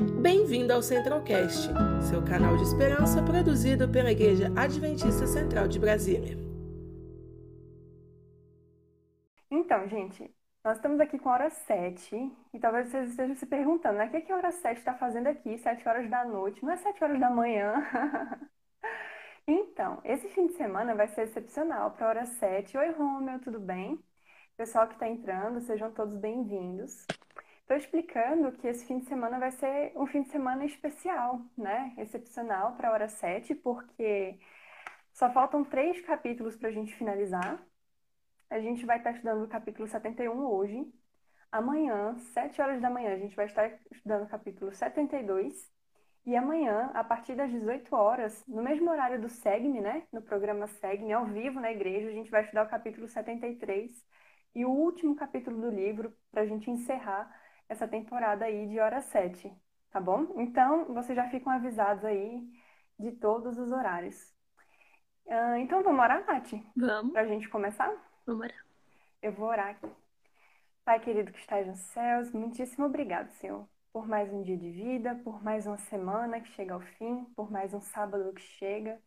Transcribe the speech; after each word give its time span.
Bem-vindo 0.00 0.72
ao 0.72 0.80
Centralcast, 0.80 1.68
seu 2.08 2.24
canal 2.24 2.56
de 2.56 2.62
esperança 2.62 3.22
produzido 3.22 3.86
pela 3.86 4.10
Igreja 4.10 4.50
Adventista 4.56 5.26
Central 5.26 5.68
de 5.68 5.78
Brasília. 5.78 6.38
Então, 9.50 9.86
gente, 9.88 10.34
nós 10.64 10.76
estamos 10.76 11.00
aqui 11.00 11.18
com 11.18 11.28
a 11.28 11.34
hora 11.34 11.50
7 11.50 12.16
e 12.54 12.58
talvez 12.58 12.88
vocês 12.88 13.10
estejam 13.10 13.36
se 13.36 13.44
perguntando, 13.44 13.98
né? 13.98 14.06
O 14.06 14.10
que, 14.10 14.16
é 14.16 14.20
que 14.22 14.32
a 14.32 14.36
hora 14.36 14.50
7 14.50 14.78
está 14.78 14.94
fazendo 14.94 15.26
aqui, 15.26 15.58
7 15.58 15.86
horas 15.86 16.08
da 16.08 16.24
noite? 16.24 16.64
Não 16.64 16.72
é 16.72 16.78
7 16.78 17.04
horas 17.04 17.20
da 17.20 17.28
manhã? 17.28 17.74
então, 19.46 20.00
esse 20.02 20.28
fim 20.30 20.46
de 20.46 20.54
semana 20.54 20.94
vai 20.94 21.08
ser 21.08 21.22
excepcional 21.22 21.90
para 21.90 22.06
a 22.06 22.08
hora 22.08 22.24
7. 22.24 22.78
Oi, 22.78 22.90
Romeu, 22.92 23.38
tudo 23.40 23.60
bem? 23.60 24.02
Pessoal 24.56 24.88
que 24.88 24.94
está 24.94 25.06
entrando, 25.06 25.60
sejam 25.60 25.92
todos 25.92 26.16
bem-vindos. 26.16 27.06
Estou 27.70 27.78
explicando 27.78 28.50
que 28.50 28.66
esse 28.66 28.84
fim 28.84 28.98
de 28.98 29.04
semana 29.04 29.38
vai 29.38 29.52
ser 29.52 29.92
um 29.94 30.04
fim 30.04 30.22
de 30.22 30.30
semana 30.30 30.64
especial, 30.64 31.40
né? 31.56 31.94
Excepcional 31.98 32.72
para 32.72 32.88
a 32.88 32.92
hora 32.92 33.08
7, 33.08 33.54
porque 33.54 34.40
só 35.12 35.30
faltam 35.30 35.62
três 35.62 36.00
capítulos 36.00 36.56
para 36.56 36.68
a 36.68 36.72
gente 36.72 36.92
finalizar. 36.96 37.64
A 38.50 38.58
gente 38.58 38.84
vai 38.84 38.98
estar 38.98 39.12
estudando 39.12 39.44
o 39.44 39.48
capítulo 39.48 39.86
71 39.86 40.36
hoje. 40.46 40.84
Amanhã, 41.52 42.16
7 42.34 42.60
horas 42.60 42.82
da 42.82 42.90
manhã, 42.90 43.14
a 43.14 43.18
gente 43.18 43.36
vai 43.36 43.46
estar 43.46 43.70
estudando 43.92 44.24
o 44.24 44.28
capítulo 44.28 44.72
72. 44.72 45.70
E 46.26 46.34
amanhã, 46.34 46.90
a 46.92 47.04
partir 47.04 47.36
das 47.36 47.52
18 47.52 47.94
horas, 47.94 48.44
no 48.48 48.64
mesmo 48.64 48.90
horário 48.90 49.20
do 49.20 49.28
SEGME, 49.28 49.80
né? 49.80 50.02
No 50.12 50.20
programa 50.20 50.66
SEGME, 50.66 51.12
ao 51.12 51.24
vivo 51.24 51.60
na 51.60 51.70
igreja, 51.70 52.08
a 52.08 52.12
gente 52.12 52.32
vai 52.32 52.42
estudar 52.42 52.66
o 52.66 52.68
capítulo 52.68 53.06
73 53.06 53.92
e 54.56 54.64
o 54.64 54.70
último 54.70 55.14
capítulo 55.14 55.60
do 55.60 55.70
livro 55.70 56.12
para 56.32 56.42
a 56.42 56.46
gente 56.46 56.68
encerrar 56.68 57.32
essa 57.70 57.86
temporada 57.86 58.44
aí 58.44 58.66
de 58.66 58.80
hora 58.80 59.00
7, 59.00 59.50
tá 59.92 60.00
bom? 60.00 60.34
Então, 60.36 60.92
vocês 60.92 61.14
já 61.14 61.28
ficam 61.30 61.52
avisados 61.52 62.04
aí 62.04 62.42
de 62.98 63.12
todos 63.12 63.56
os 63.58 63.70
horários. 63.70 64.34
Uh, 65.24 65.56
então, 65.60 65.80
vamos 65.80 66.00
orar, 66.00 66.26
Nath? 66.26 66.50
Vamos. 66.76 67.12
Pra 67.12 67.24
gente 67.24 67.48
começar? 67.48 67.88
Vamos 68.26 68.44
orar. 68.46 68.66
Eu 69.22 69.32
vou 69.32 69.48
orar 69.48 69.68
aqui. 69.68 69.88
Pai 70.84 70.98
querido 70.98 71.30
que 71.30 71.38
estás 71.38 71.64
nos 71.64 71.78
céus, 71.78 72.32
muitíssimo 72.32 72.86
obrigado, 72.86 73.30
Senhor, 73.34 73.68
por 73.92 74.08
mais 74.08 74.32
um 74.32 74.42
dia 74.42 74.56
de 74.56 74.70
vida, 74.70 75.14
por 75.22 75.40
mais 75.40 75.64
uma 75.64 75.78
semana 75.78 76.40
que 76.40 76.48
chega 76.48 76.74
ao 76.74 76.80
fim, 76.80 77.24
por 77.36 77.52
mais 77.52 77.72
um 77.72 77.80
sábado 77.80 78.32
que 78.32 78.42
chega. 78.42 79.00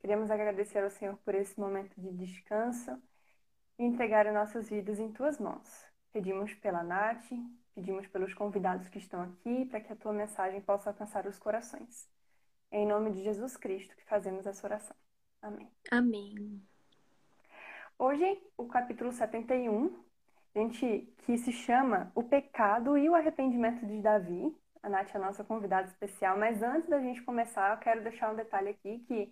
Queremos 0.00 0.28
agradecer 0.28 0.82
ao 0.82 0.90
Senhor 0.90 1.16
por 1.18 1.36
esse 1.36 1.58
momento 1.60 1.94
de 2.00 2.10
descanso 2.12 3.00
e 3.78 3.84
entregar 3.84 4.26
as 4.26 4.34
nossas 4.34 4.68
vidas 4.68 4.98
em 4.98 5.12
tuas 5.12 5.38
mãos. 5.38 5.86
Pedimos 6.12 6.52
pela 6.54 6.82
Nath, 6.82 7.30
Pedimos 7.78 8.08
pelos 8.08 8.34
convidados 8.34 8.88
que 8.88 8.98
estão 8.98 9.22
aqui 9.22 9.64
para 9.66 9.80
que 9.80 9.92
a 9.92 9.94
tua 9.94 10.12
mensagem 10.12 10.60
possa 10.60 10.90
alcançar 10.90 11.28
os 11.28 11.38
corações. 11.38 12.10
É 12.72 12.80
em 12.80 12.84
nome 12.88 13.12
de 13.12 13.22
Jesus 13.22 13.56
Cristo 13.56 13.94
que 13.94 14.04
fazemos 14.04 14.48
essa 14.48 14.66
oração. 14.66 14.96
Amém. 15.40 15.70
Amém. 15.88 16.60
Hoje, 17.96 18.42
o 18.56 18.66
capítulo 18.66 19.12
71, 19.12 19.96
gente, 20.56 21.14
que 21.18 21.38
se 21.38 21.52
chama 21.52 22.10
O 22.16 22.24
Pecado 22.24 22.98
e 22.98 23.08
o 23.08 23.14
Arrependimento 23.14 23.86
de 23.86 24.02
Davi. 24.02 24.52
A 24.82 24.88
Nath 24.88 25.14
é 25.14 25.18
a 25.18 25.20
nossa 25.20 25.44
convidada 25.44 25.86
especial, 25.86 26.36
mas 26.36 26.60
antes 26.60 26.88
da 26.88 26.98
gente 26.98 27.22
começar, 27.22 27.76
eu 27.76 27.78
quero 27.78 28.02
deixar 28.02 28.32
um 28.32 28.36
detalhe 28.36 28.70
aqui 28.70 28.98
que 29.06 29.30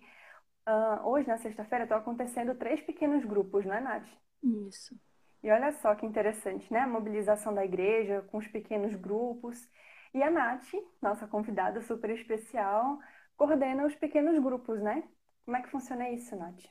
uh, 0.69 1.05
hoje, 1.05 1.27
na 1.27 1.37
sexta-feira, 1.37 1.83
estão 1.83 1.97
acontecendo 1.97 2.55
três 2.55 2.79
pequenos 2.79 3.25
grupos, 3.25 3.65
não 3.65 3.75
é, 3.75 3.81
Nath? 3.81 4.07
Isso. 4.41 4.97
E 5.43 5.51
olha 5.51 5.71
só 5.73 5.95
que 5.95 6.05
interessante, 6.05 6.71
né? 6.71 6.81
A 6.81 6.87
mobilização 6.87 7.53
da 7.53 7.63
igreja 7.65 8.21
com 8.31 8.37
os 8.37 8.47
pequenos 8.47 8.95
grupos. 8.95 9.67
E 10.13 10.21
a 10.23 10.31
Nath, 10.31 10.67
nossa 11.01 11.27
convidada 11.27 11.81
super 11.81 12.09
especial, 12.11 12.99
coordena 13.37 13.85
os 13.85 13.95
pequenos 13.95 14.37
grupos, 14.43 14.81
né? 14.81 15.03
Como 15.45 15.57
é 15.57 15.61
que 15.61 15.69
funciona 15.69 16.09
isso, 16.09 16.35
Nath? 16.35 16.63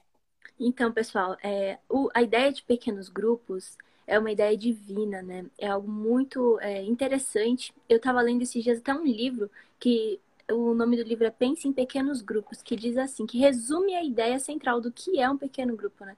Então, 0.58 0.92
pessoal, 0.92 1.36
é, 1.42 1.78
o, 1.88 2.08
a 2.14 2.22
ideia 2.22 2.52
de 2.52 2.62
pequenos 2.62 3.08
grupos 3.08 3.76
é 4.06 4.18
uma 4.18 4.30
ideia 4.30 4.56
divina, 4.56 5.22
né? 5.22 5.46
É 5.58 5.68
algo 5.68 5.90
muito 5.90 6.58
é, 6.60 6.82
interessante. 6.82 7.74
Eu 7.88 7.98
estava 7.98 8.20
lendo 8.22 8.42
esses 8.42 8.62
dias 8.62 8.78
até 8.78 8.94
um 8.94 9.04
livro 9.04 9.50
que 9.78 10.20
o 10.50 10.74
nome 10.74 10.96
do 10.96 11.02
livro 11.02 11.26
é 11.26 11.30
Pense 11.30 11.66
em 11.66 11.72
Pequenos 11.72 12.22
Grupos, 12.22 12.62
que 12.62 12.76
diz 12.76 12.96
assim, 12.96 13.26
que 13.26 13.38
resume 13.38 13.94
a 13.96 14.04
ideia 14.04 14.38
central 14.38 14.80
do 14.80 14.92
que 14.92 15.20
é 15.20 15.28
um 15.28 15.36
pequeno 15.36 15.76
grupo, 15.76 16.04
né? 16.04 16.16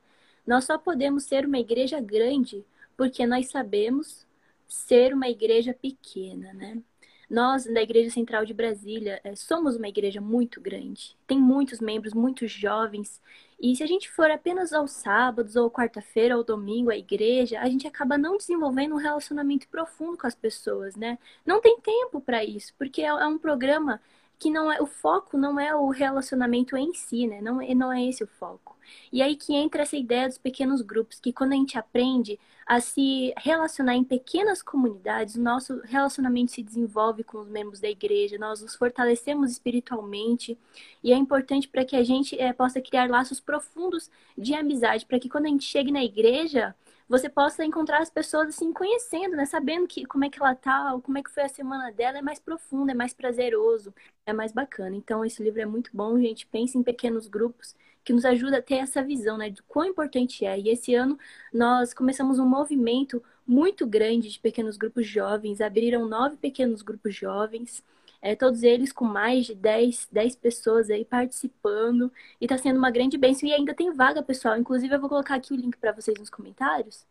Nós 0.49 0.65
só 0.65 0.79
podemos 0.79 1.25
ser 1.25 1.45
uma 1.45 1.59
igreja 1.59 2.01
grande 2.01 2.65
porque 2.97 3.27
nós 3.27 3.51
sabemos 3.51 4.27
ser 4.67 5.13
uma 5.13 5.29
igreja 5.29 5.75
pequena, 5.75 6.55
né? 6.55 6.83
Nós, 7.29 7.67
da 7.67 7.83
Igreja 7.83 8.11
Central 8.11 8.47
de 8.47 8.55
Brasília, 8.55 9.21
eh, 9.23 9.37
somos 9.37 9.77
uma 9.77 9.89
igreja 9.89 10.23
muito 10.23 10.59
grande. 10.59 11.15
Tem 11.27 11.39
muitos 11.39 11.81
membros, 11.81 12.15
muitos 12.15 12.51
jovens. 12.51 13.21
E 13.61 13.77
se 13.77 13.83
a 13.83 13.87
gente 13.87 14.11
for 14.11 14.31
apenas 14.31 14.73
aos 14.73 14.93
sábados, 14.93 15.55
ou 15.55 15.71
quarta-feira, 15.71 16.35
ou 16.39 16.43
domingo 16.43 16.91
à 16.91 16.97
igreja, 16.97 17.61
a 17.61 17.69
gente 17.69 17.87
acaba 17.87 18.17
não 18.17 18.39
desenvolvendo 18.39 18.95
um 18.95 18.99
relacionamento 18.99 19.69
profundo 19.69 20.17
com 20.17 20.27
as 20.27 20.35
pessoas, 20.35 20.97
né? 20.97 21.19
Não 21.45 21.61
tem 21.61 21.79
tempo 21.81 22.23
para 22.23 22.43
isso, 22.43 22.73
porque 22.79 23.03
é, 23.03 23.09
é 23.09 23.27
um 23.27 23.37
programa 23.39 24.01
que 24.39 24.51
não 24.51 24.71
é 24.71 24.81
o 24.81 24.87
foco 24.87 25.37
não 25.37 25.59
é 25.59 25.75
o 25.75 25.89
relacionamento 25.89 26.77
em 26.77 26.95
si, 26.95 27.27
né? 27.27 27.41
Não, 27.41 27.61
é, 27.61 27.75
não 27.75 27.93
é 27.93 28.05
esse 28.05 28.23
o 28.23 28.27
foco. 28.27 28.77
E 29.13 29.21
aí 29.21 29.37
que 29.37 29.55
entra 29.55 29.83
essa 29.83 29.97
ideia 29.97 30.29
dos 30.29 30.39
pequenos 30.39 30.81
grupos, 30.81 31.19
que 31.21 31.33
quando 31.33 31.53
a 31.53 31.57
gente 31.57 31.77
aprende 31.77 32.39
a 32.67 32.81
se 32.81 33.33
relacionar 33.39 33.97
em 33.97 34.05
pequenas 34.05 34.63
comunidades, 34.63 35.35
o 35.35 35.41
nosso 35.41 35.81
relacionamento 35.85 36.53
se 36.53 36.63
desenvolve 36.63 37.25
com 37.25 37.39
os 37.39 37.49
membros 37.49 37.81
da 37.81 37.89
igreja, 37.89 38.39
nós 38.39 38.61
nos 38.61 38.77
fortalecemos 38.77 39.51
espiritualmente, 39.51 40.57
e 41.03 41.13
é 41.13 41.17
importante 41.17 41.67
para 41.67 41.85
que 41.85 41.97
a 41.97 42.05
gente 42.05 42.39
é, 42.39 42.53
possa 42.53 42.81
criar 42.81 43.09
laços 43.09 43.41
profundos 43.41 44.11
de 44.37 44.55
amizade, 44.55 45.07
para 45.07 45.19
que 45.19 45.29
quando 45.29 45.47
a 45.47 45.49
gente 45.49 45.65
chegue 45.65 45.91
na 45.91 46.05
igreja, 46.05 46.75
você 47.09 47.29
possa 47.29 47.65
encontrar 47.65 48.01
as 48.03 48.11
pessoas 48.11 48.49
assim 48.49 48.73
conhecendo, 48.73 49.37
né, 49.37 49.47
sabendo 49.47 49.87
que 49.89 50.05
como 50.05 50.25
é 50.25 50.31
que 50.31 50.41
ela 50.41 50.55
tá, 50.55 50.99
como 51.03 51.19
é 51.19 51.23
que 51.23 51.31
foi 51.31 51.45
a 51.45 51.49
semana 51.49 51.91
dela, 51.91 52.19
é 52.19 52.23
mais 52.23 52.39
profundo, 52.39 52.91
é 52.91 52.95
mais 52.95 53.15
prazeroso, 53.15 53.95
é 54.27 54.33
mais 54.33 54.53
bacana. 54.53 54.95
Então 54.97 55.25
esse 55.25 55.43
livro 55.43 55.61
é 55.61 55.67
muito 55.67 55.91
bom, 55.95 56.19
gente. 56.21 56.47
Pense 56.47 56.77
em 56.77 56.83
pequenos 56.83 57.27
grupos 57.27 57.75
que 58.05 58.13
nos 58.13 58.25
ajuda 58.25 58.59
a 58.59 58.63
ter 58.63 58.77
essa 58.77 59.03
visão, 59.03 59.37
né, 59.39 59.51
de 59.51 59.63
quão 59.63 59.87
importante 59.87 60.45
é. 60.45 60.59
E 60.59 60.69
esse 60.71 60.95
ano 60.95 61.19
nós 61.53 61.95
começamos 61.95 62.39
um 62.39 62.47
movimento 62.47 63.23
muito 63.47 63.87
grande 63.87 64.31
de 64.31 64.39
pequenos 64.39 64.77
grupos 64.77 65.07
jovens, 65.07 65.61
abriram 65.61 66.07
nove 66.07 66.37
pequenos 66.37 66.83
grupos 66.83 67.15
jovens 67.15 67.83
é, 68.21 68.35
todos 68.35 68.63
eles 68.63 68.93
com 68.93 69.05
mais 69.05 69.47
de 69.47 69.55
10, 69.55 70.09
10 70.11 70.37
pessoas 70.37 70.91
aí 70.91 71.05
participando. 71.05 72.13
E 72.41 72.45
está 72.45 72.59
sendo 72.59 72.79
uma 72.79 72.91
grande 72.91 73.17
bênção. 73.17 73.49
E 73.49 73.53
ainda 73.53 73.75
tem 73.75 73.93
vaga, 73.93 74.23
pessoal. 74.23 74.57
Inclusive, 74.57 74.95
eu 74.95 75.01
vou 75.01 75.09
colocar 75.09 75.37
aqui 75.37 75.53
o 75.53 75.57
link 75.57 75.77
para 75.79 75.93
vocês 75.93 76.19
nos 76.19 76.31
comentários. 76.31 77.07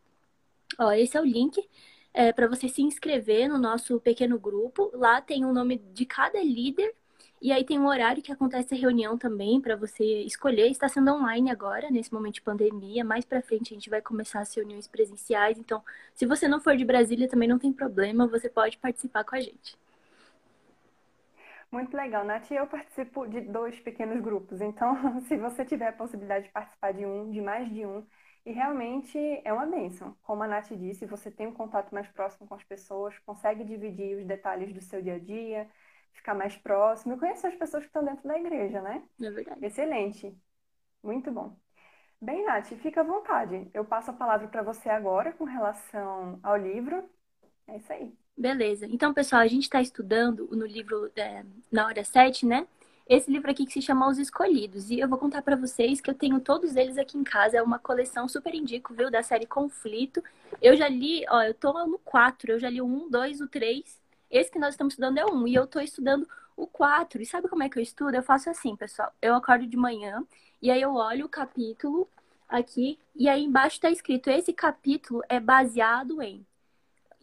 Ó, 0.79 0.91
esse 0.91 1.17
é 1.17 1.21
o 1.21 1.25
link 1.25 1.57
é, 2.13 2.33
para 2.33 2.47
você 2.47 2.67
se 2.67 2.81
inscrever 2.81 3.47
no 3.47 3.57
nosso 3.57 3.99
pequeno 4.01 4.39
grupo. 4.39 4.91
Lá 4.93 5.21
tem 5.21 5.45
o 5.45 5.53
nome 5.53 5.77
de 5.93 6.05
cada 6.05 6.41
líder. 6.43 6.93
E 7.39 7.51
aí 7.51 7.63
tem 7.63 7.79
um 7.79 7.87
horário 7.87 8.23
que 8.23 8.31
acontece 8.31 8.73
a 8.73 8.77
reunião 8.77 9.17
também 9.17 9.61
para 9.61 9.75
você 9.75 10.23
escolher. 10.23 10.69
Está 10.71 10.89
sendo 10.89 11.11
online 11.11 11.51
agora, 11.51 11.89
nesse 11.91 12.11
momento 12.11 12.35
de 12.35 12.41
pandemia. 12.41 13.05
Mais 13.05 13.23
para 13.25 13.41
frente 13.43 13.73
a 13.73 13.75
gente 13.75 13.89
vai 13.89 14.01
começar 14.01 14.39
as 14.41 14.53
reuniões 14.55 14.87
presenciais. 14.87 15.57
Então, 15.59 15.83
se 16.15 16.25
você 16.25 16.47
não 16.47 16.59
for 16.59 16.75
de 16.75 16.83
Brasília, 16.83 17.29
também 17.29 17.47
não 17.47 17.59
tem 17.59 17.71
problema, 17.71 18.27
você 18.27 18.49
pode 18.49 18.77
participar 18.79 19.23
com 19.23 19.35
a 19.35 19.39
gente. 19.39 19.77
Muito 21.71 21.95
legal, 21.95 22.23
Nath. 22.23 22.49
Eu 22.51 22.67
participo 22.67 23.27
de 23.27 23.41
dois 23.41 23.79
pequenos 23.79 24.21
grupos, 24.21 24.61
então, 24.61 24.95
se 25.27 25.37
você 25.37 25.65
tiver 25.65 25.87
a 25.89 25.93
possibilidade 25.93 26.45
de 26.45 26.51
participar 26.51 26.93
de 26.93 27.05
um, 27.05 27.29
de 27.29 27.41
mais 27.41 27.69
de 27.69 27.85
um, 27.85 28.05
e 28.45 28.51
realmente 28.51 29.17
é 29.43 29.51
uma 29.51 29.65
bênção. 29.65 30.15
Como 30.23 30.41
a 30.43 30.47
Nath 30.47 30.69
disse, 30.71 31.05
você 31.05 31.29
tem 31.29 31.47
um 31.47 31.53
contato 31.53 31.93
mais 31.93 32.07
próximo 32.07 32.47
com 32.47 32.55
as 32.55 32.63
pessoas, 32.63 33.17
consegue 33.19 33.65
dividir 33.65 34.17
os 34.17 34.25
detalhes 34.25 34.73
do 34.73 34.81
seu 34.81 35.01
dia 35.01 35.15
a 35.15 35.19
dia, 35.19 35.69
ficar 36.13 36.33
mais 36.33 36.55
próximo 36.55 37.15
e 37.15 37.19
conhecer 37.19 37.47
as 37.47 37.55
pessoas 37.55 37.83
que 37.83 37.89
estão 37.89 38.03
dentro 38.03 38.25
da 38.27 38.37
igreja, 38.39 38.81
né? 38.81 39.03
É 39.19 39.29
verdade. 39.31 39.61
Excelente. 39.61 40.37
Muito 41.03 41.31
bom. 41.31 41.57
Bem, 42.21 42.45
Nath, 42.45 42.67
fica 42.81 43.01
à 43.01 43.03
vontade. 43.05 43.69
Eu 43.73 43.85
passo 43.85 44.11
a 44.11 44.13
palavra 44.15 44.47
para 44.49 44.63
você 44.63 44.89
agora 44.89 45.33
com 45.33 45.45
relação 45.45 46.39
ao 46.43 46.57
livro. 46.57 47.09
É 47.67 47.77
isso 47.77 47.93
aí. 47.93 48.17
Beleza. 48.37 48.85
Então, 48.85 49.13
pessoal, 49.13 49.41
a 49.41 49.47
gente 49.47 49.63
está 49.63 49.81
estudando 49.81 50.47
no 50.51 50.65
livro 50.65 51.11
é, 51.15 51.43
Na 51.71 51.87
Hora 51.87 52.03
7, 52.03 52.45
né? 52.45 52.67
Esse 53.09 53.31
livro 53.31 53.49
aqui 53.49 53.65
que 53.65 53.73
se 53.73 53.81
chama 53.81 54.07
Os 54.07 54.19
Escolhidos. 54.19 54.91
E 54.91 54.99
eu 54.99 55.07
vou 55.09 55.17
contar 55.17 55.41
para 55.41 55.55
vocês 55.55 55.99
que 55.99 56.09
eu 56.09 56.13
tenho 56.13 56.39
todos 56.39 56.75
eles 56.75 56.99
aqui 56.99 57.17
em 57.17 57.23
casa. 57.23 57.57
É 57.57 57.63
uma 57.63 57.79
coleção 57.79 58.27
super 58.27 58.53
indico, 58.53 58.93
viu? 58.93 59.09
Da 59.09 59.23
série 59.23 59.47
Conflito. 59.47 60.23
Eu 60.61 60.75
já 60.77 60.87
li, 60.87 61.25
ó, 61.29 61.41
eu 61.41 61.53
tô 61.53 61.73
no 61.87 61.97
4. 61.99 62.51
Eu 62.51 62.59
já 62.59 62.69
li 62.69 62.79
o 62.79 62.85
1, 62.85 63.09
2, 63.09 63.41
o 63.41 63.47
3. 63.47 63.99
Esse 64.29 64.51
que 64.51 64.59
nós 64.59 64.75
estamos 64.75 64.93
estudando 64.93 65.17
é 65.17 65.25
o 65.25 65.33
1. 65.33 65.47
E 65.47 65.55
eu 65.55 65.65
tô 65.65 65.79
estudando 65.79 66.27
o 66.55 66.67
4. 66.67 67.19
E 67.21 67.25
sabe 67.25 67.47
como 67.47 67.63
é 67.63 67.69
que 67.69 67.79
eu 67.79 67.83
estudo? 67.83 68.15
Eu 68.15 68.23
faço 68.23 68.51
assim, 68.51 68.75
pessoal. 68.75 69.11
Eu 69.19 69.33
acordo 69.33 69.65
de 69.65 69.77
manhã 69.77 70.23
e 70.61 70.69
aí 70.69 70.81
eu 70.81 70.93
olho 70.93 71.25
o 71.25 71.29
capítulo 71.29 72.07
aqui. 72.47 72.99
E 73.15 73.27
aí 73.27 73.43
embaixo 73.43 73.77
está 73.77 73.89
escrito: 73.89 74.29
esse 74.29 74.53
capítulo 74.53 75.23
é 75.27 75.39
baseado 75.39 76.21
em 76.21 76.45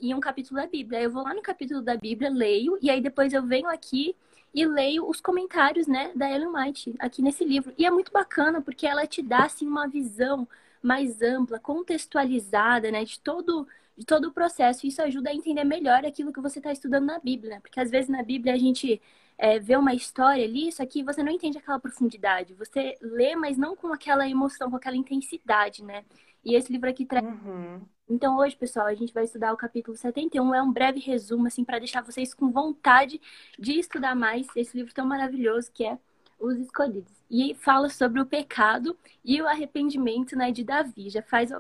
em 0.01 0.15
um 0.15 0.21
capítulo 0.21 0.61
da 0.61 0.67
Bíblia. 0.67 1.01
Eu 1.01 1.11
vou 1.11 1.23
lá 1.23 1.35
no 1.35 1.43
capítulo 1.43 1.83
da 1.83 1.97
Bíblia, 1.97 2.31
leio, 2.31 2.79
e 2.81 2.91
aí 2.91 3.01
depois 3.01 3.33
eu 3.33 3.43
venho 3.43 3.69
aqui 3.69 4.15
e 4.53 4.65
leio 4.67 5.09
os 5.09 5.21
comentários, 5.21 5.87
né, 5.87 6.13
da 6.15 6.31
Ellen 6.31 6.49
White 6.49 6.95
aqui 6.99 7.23
nesse 7.23 7.45
livro. 7.45 7.75
E 7.77 7.85
é 7.85 7.91
muito 7.91 8.13
bacana 8.13 8.61
porque 8.61 8.87
ela 8.87 9.07
te 9.07 9.23
dá 9.23 9.45
assim 9.45 9.67
uma 9.67 9.89
visão 9.89 10.47
mais 10.83 11.23
ampla, 11.23 11.59
contextualizada, 11.59 12.91
né, 12.91 13.05
de 13.05 13.19
todo 13.21 13.67
de 13.97 14.05
todo 14.05 14.29
o 14.29 14.33
processo. 14.33 14.87
Isso 14.87 15.01
ajuda 15.03 15.31
a 15.31 15.35
entender 15.35 15.65
melhor 15.65 16.05
aquilo 16.05 16.33
que 16.33 16.41
você 16.41 16.59
está 16.59 16.73
estudando 16.73 17.07
na 17.07 17.19
Bíblia, 17.19 17.55
né? 17.55 17.61
porque 17.61 17.81
às 17.81 17.91
vezes 17.91 18.09
na 18.11 18.23
Bíblia 18.23 18.55
a 18.55 18.59
gente 18.59 19.01
é, 19.39 19.59
vê 19.59 19.77
uma 19.77 19.95
história 19.95 20.45
ali, 20.45 20.69
isso 20.69 20.83
aqui 20.83 21.03
você 21.03 21.23
não 21.23 21.33
entende 21.33 21.59
aquela 21.59 21.79
profundidade. 21.79 22.55
Você 22.55 22.97
lê, 23.01 23.35
mas 23.37 23.57
não 23.57 23.77
com 23.77 23.93
aquela 23.93 24.29
emoção, 24.29 24.71
com 24.71 24.77
aquela 24.77 24.97
intensidade, 24.97 25.83
né? 25.83 26.05
E 26.45 26.55
esse 26.55 26.73
livro 26.73 26.89
aqui 26.89 27.07
traz. 27.07 27.25
Uhum. 27.25 27.83
Então, 28.09 28.37
hoje, 28.37 28.55
pessoal, 28.55 28.87
a 28.87 28.95
gente 28.95 29.15
vai 29.15 29.25
estudar 29.25 29.53
o 29.53 29.57
capítulo 29.57 29.97
71. 29.97 30.55
É 30.55 30.63
um 30.63 30.71
breve 30.71 31.01
resumo, 31.01 31.47
assim, 31.47 31.65
para 31.65 31.79
deixar 31.79 32.03
vocês 32.03 32.35
com 32.35 32.51
vontade 32.51 33.21
de 33.59 33.79
estudar 33.79 34.15
mais 34.15 34.47
esse 34.55 34.77
livro 34.77 34.93
tão 34.93 35.07
maravilhoso 35.07 35.71
que 35.73 35.85
é 35.85 35.99
Os 36.39 36.59
Escolhidos. 36.59 37.13
E 37.31 37.55
fala 37.55 37.89
sobre 37.89 38.21
o 38.21 38.27
pecado 38.27 38.97
e 39.25 39.41
o 39.41 39.49
arrependimento 39.49 40.37
né, 40.37 40.53
de 40.53 40.63
Davi. 40.63 41.09
Já 41.09 41.23
faz 41.23 41.51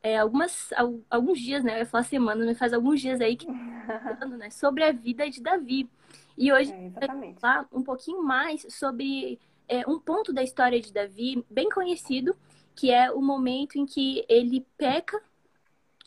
é, 0.00 0.18
algumas, 0.18 0.70
alguns 1.10 1.40
dias, 1.40 1.64
né? 1.64 1.74
Eu 1.74 1.78
ia 1.78 1.86
falar 1.86 2.04
semana, 2.04 2.46
mas 2.46 2.58
faz 2.58 2.72
alguns 2.72 3.00
dias 3.00 3.20
aí 3.20 3.34
que 3.36 3.46
falando, 3.86 4.36
né, 4.36 4.50
sobre 4.50 4.84
a 4.84 4.92
vida 4.92 5.28
de 5.28 5.42
Davi. 5.42 5.90
E 6.36 6.52
hoje 6.52 6.72
é, 6.72 6.90
vai 6.90 7.34
falar 7.40 7.68
um 7.72 7.82
pouquinho 7.82 8.22
mais 8.22 8.64
sobre 8.70 9.40
é, 9.66 9.84
um 9.88 9.98
ponto 9.98 10.32
da 10.32 10.44
história 10.44 10.80
de 10.80 10.92
Davi 10.92 11.44
bem 11.50 11.68
conhecido, 11.68 12.36
que 12.76 12.92
é 12.92 13.10
o 13.10 13.20
momento 13.20 13.76
em 13.76 13.84
que 13.84 14.24
ele 14.28 14.64
peca 14.76 15.20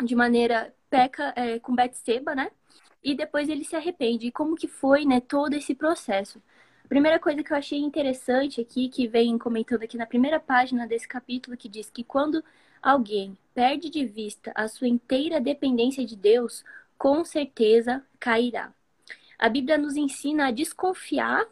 de 0.04 0.16
maneira 0.16 0.74
peca 0.90 1.34
é, 1.36 1.60
com 1.60 1.76
Betseba, 1.76 2.36
né? 2.36 2.52
E 3.04 3.16
depois 3.16 3.50
ele 3.50 3.64
se 3.64 3.76
arrepende. 3.76 4.28
E 4.28 4.32
como 4.32 4.56
que 4.56 4.68
foi, 4.68 5.06
né, 5.06 5.20
todo 5.20 5.54
esse 5.54 5.74
processo? 5.74 6.42
Primeira 6.88 7.20
coisa 7.20 7.42
que 7.42 7.54
eu 7.54 7.58
achei 7.58 7.80
interessante 7.80 8.60
aqui, 8.60 8.90
que 8.90 9.08
vem 9.08 9.38
comentando 9.38 9.84
aqui 9.84 9.98
na 9.98 10.06
primeira 10.06 10.40
página 10.40 10.86
desse 10.86 11.08
capítulo, 11.08 11.56
que 11.56 11.70
diz 11.70 11.90
que 11.90 12.04
quando 12.04 12.44
alguém 12.82 13.38
perde 13.54 13.90
de 13.90 14.06
vista 14.06 14.52
a 14.54 14.68
sua 14.68 14.88
inteira 14.88 15.40
dependência 15.40 16.06
de 16.06 16.16
Deus, 16.16 16.64
com 16.98 17.24
certeza 17.24 18.04
cairá. 18.20 18.74
A 19.40 19.50
Bíblia 19.50 19.78
nos 19.78 19.96
ensina 19.96 20.48
a 20.48 20.52
desconfiar 20.52 21.46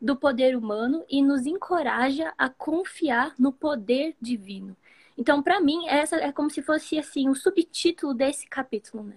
do 0.00 0.16
poder 0.16 0.56
humano 0.56 1.04
e 1.08 1.22
nos 1.22 1.46
encoraja 1.46 2.32
a 2.36 2.48
confiar 2.48 3.34
no 3.38 3.52
poder 3.52 4.16
divino. 4.20 4.76
Então, 5.16 5.42
para 5.42 5.60
mim, 5.60 5.88
essa 5.88 6.16
é 6.16 6.30
como 6.30 6.50
se 6.50 6.62
fosse 6.62 6.98
assim 6.98 7.28
um 7.28 7.34
subtítulo 7.34 8.12
desse 8.12 8.46
capítulo, 8.46 9.02
né? 9.02 9.16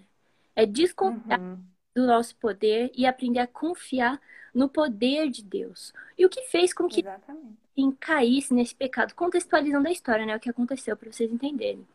É 0.56 0.66
desconfiar 0.66 1.40
uhum. 1.40 1.60
do 1.96 2.08
nosso 2.08 2.36
poder 2.38 2.92
e 2.96 3.06
aprender 3.06 3.40
a 3.40 3.48
confiar 3.48 4.20
no 4.54 4.70
poder 4.70 5.30
de 5.30 5.44
Deus. 5.44 5.94
E 6.18 6.26
o 6.26 6.30
que 6.30 6.42
fez 6.44 6.74
com 6.74 6.88
que 6.88 7.04
em 7.76 7.92
caísse 7.92 8.54
nesse 8.54 8.76
pecado, 8.76 9.14
contextualizando 9.14 9.88
a 9.88 9.92
história, 9.92 10.26
né? 10.26 10.36
O 10.36 10.40
que 10.40 10.50
aconteceu 10.50 10.96
para 10.98 11.12
vocês 11.12 11.32
entenderem. 11.32 11.86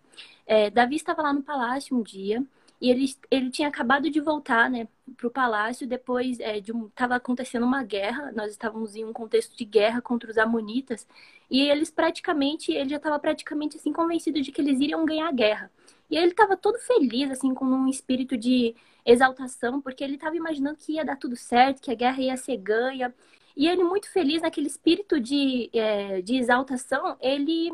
É, 0.47 0.71
Davi 0.71 0.97
estava 0.97 1.23
lá 1.23 1.33
no 1.33 1.43
palácio 1.43 1.97
um 1.97 2.03
dia 2.03 2.45
e 2.85 2.91
ele, 2.91 3.07
ele 3.31 3.51
tinha 3.51 3.69
acabado 3.69 4.11
de 4.11 4.21
voltar, 4.21 4.69
né, 4.69 4.87
para 5.17 5.27
o 5.27 5.31
palácio 5.31 5.87
depois 5.87 6.39
é, 6.39 6.61
de 6.61 6.71
um, 6.71 6.91
tava 6.91 7.15
acontecendo 7.15 7.65
uma 7.65 7.83
guerra. 7.83 8.31
Nós 8.33 8.51
estávamos 8.51 8.95
em 8.95 9.07
um 9.07 9.13
contexto 9.13 9.57
de 9.57 9.65
guerra 9.65 10.03
contra 10.03 10.31
os 10.31 10.37
amonitas 10.37 11.07
e 11.51 11.63
eles 11.63 11.91
praticamente, 11.91 12.73
ele 12.73 12.91
já 12.91 12.97
estava 12.97 13.19
praticamente 13.19 13.79
assim 13.79 13.91
convencido 13.91 14.39
de 14.43 14.53
que 14.53 14.61
eles 14.61 14.81
iriam 14.81 15.07
ganhar 15.07 15.29
a 15.29 15.33
guerra. 15.33 15.71
E 16.11 16.17
ele 16.19 16.33
estava 16.33 16.59
todo 16.59 16.79
feliz, 16.79 17.31
assim, 17.31 17.55
com 17.55 17.65
um 17.65 17.89
espírito 17.89 18.37
de 18.37 18.77
exaltação, 19.07 19.81
porque 19.81 20.05
ele 20.05 20.17
estava 20.17 20.37
imaginando 20.37 20.77
que 20.77 20.93
ia 20.93 21.05
dar 21.07 21.17
tudo 21.17 21.37
certo, 21.37 21.81
que 21.81 21.91
a 21.91 21.95
guerra 21.95 22.21
ia 22.21 22.37
ser 22.37 22.59
ganha. 22.59 23.15
E 23.57 23.67
ele, 23.67 23.83
muito 23.83 24.13
feliz 24.13 24.43
naquele 24.43 24.67
espírito 24.67 25.19
de, 25.19 25.71
é, 25.73 26.21
de 26.21 26.37
exaltação, 26.37 27.17
ele 27.19 27.73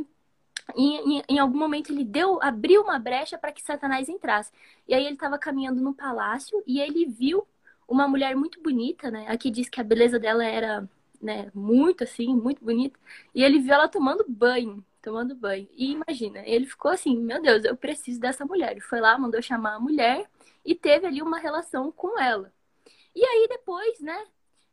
em, 0.77 1.23
em, 1.29 1.39
algum 1.39 1.59
momento 1.59 1.93
ele 1.93 2.05
deu, 2.05 2.43
abriu 2.43 2.83
uma 2.83 2.99
brecha 2.99 3.39
para 3.39 3.53
que 3.53 3.63
Satanás 3.63 4.09
entrasse. 4.09 4.53
E 4.87 4.95
aí 4.95 5.05
ele 5.05 5.15
estava 5.15 5.39
caminhando 5.39 5.81
no 5.81 5.95
palácio 5.95 6.63
e 6.67 6.81
ele 6.81 7.07
viu 7.07 7.47
uma 7.89 8.07
mulher 8.09 8.37
muito 8.37 8.63
bonita, 8.63 9.11
né? 9.11 9.27
Aqui 9.29 9.51
diz 9.51 9.69
que 9.69 9.81
a 9.81 9.85
beleza 9.85 10.19
dela 10.19 10.45
era, 10.45 10.89
né, 11.21 11.51
muito 11.55 12.05
assim, 12.05 12.35
muito 12.35 12.65
bonita. 12.65 12.99
E 13.35 13.43
ele 13.43 13.59
viu 13.59 13.75
ela 13.75 13.89
tomando 13.89 14.25
banho, 14.29 14.85
tomando 15.03 15.35
banho. 15.35 15.69
E 15.73 15.93
imagina, 15.93 16.41
ele 16.47 16.67
ficou 16.67 16.91
assim, 16.91 17.17
meu 17.19 17.43
Deus, 17.43 17.65
eu 17.65 17.77
preciso 17.77 18.21
dessa 18.21 18.45
mulher. 18.45 18.73
Ele 18.73 18.81
foi 18.81 19.01
lá, 19.01 19.19
mandou 19.19 19.43
chamar 19.43 19.75
a 19.75 19.81
mulher 19.81 20.29
e 20.65 20.75
teve 20.75 21.07
ali 21.07 21.23
uma 21.23 21.39
relação 21.39 21.91
com 21.93 22.19
ela. 22.19 22.53
E 23.15 23.25
aí 23.25 23.47
depois, 23.49 24.01
né? 24.01 24.27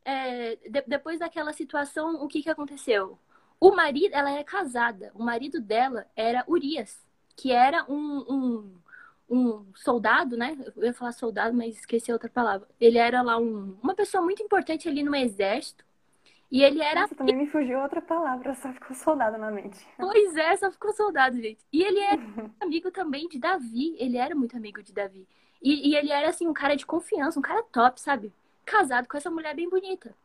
É, 0.05 0.55
de, 0.55 0.81
depois 0.87 1.19
daquela 1.19 1.51
situação, 1.53 2.23
o 2.23 2.27
que 2.27 2.41
que 2.41 2.49
aconteceu? 2.49 3.19
O 3.59 3.71
marido, 3.75 4.13
ela 4.13 4.31
era 4.31 4.43
casada. 4.43 5.11
O 5.15 5.23
marido 5.23 5.59
dela 5.59 6.05
era 6.15 6.43
Urias, 6.47 7.05
que 7.35 7.51
era 7.51 7.85
um, 7.89 8.25
um, 8.29 8.81
um 9.29 9.65
soldado, 9.75 10.37
né? 10.37 10.57
Eu 10.75 10.83
ia 10.85 10.93
falar 10.93 11.11
soldado, 11.11 11.55
mas 11.55 11.75
esqueci 11.75 12.11
outra 12.11 12.29
palavra. 12.29 12.67
Ele 12.79 12.97
era 12.97 13.21
lá 13.21 13.37
um, 13.37 13.77
uma 13.81 13.95
pessoa 13.95 14.23
muito 14.23 14.43
importante 14.43 14.87
ali 14.87 15.03
no 15.03 15.15
exército. 15.15 15.85
E 16.49 16.63
ele 16.63 16.81
era. 16.81 17.01
Nossa, 17.01 17.15
também 17.15 17.35
me 17.35 17.47
fugiu 17.47 17.79
outra 17.79 18.01
palavra, 18.01 18.53
só 18.55 18.71
ficou 18.71 18.95
soldado 18.95 19.37
na 19.37 19.51
mente. 19.51 19.85
Pois 19.97 20.35
é, 20.35 20.55
só 20.55 20.71
ficou 20.71 20.93
soldado, 20.93 21.35
gente. 21.41 21.59
E 21.73 21.83
ele 21.83 21.99
era 21.99 22.21
amigo 22.61 22.89
também 22.91 23.27
de 23.27 23.37
Davi. 23.37 23.95
Ele 23.99 24.17
era 24.17 24.33
muito 24.33 24.55
amigo 24.55 24.81
de 24.81 24.93
Davi. 24.93 25.27
E, 25.61 25.89
e 25.89 25.95
ele 25.95 26.11
era, 26.11 26.29
assim, 26.29 26.47
um 26.47 26.53
cara 26.53 26.75
de 26.75 26.85
confiança, 26.85 27.39
um 27.39 27.41
cara 27.41 27.63
top, 27.63 27.99
sabe? 27.99 28.31
Casado 28.65 29.07
com 29.07 29.17
essa 29.17 29.29
mulher 29.29 29.55
bem 29.55 29.69
bonita. 29.69 30.15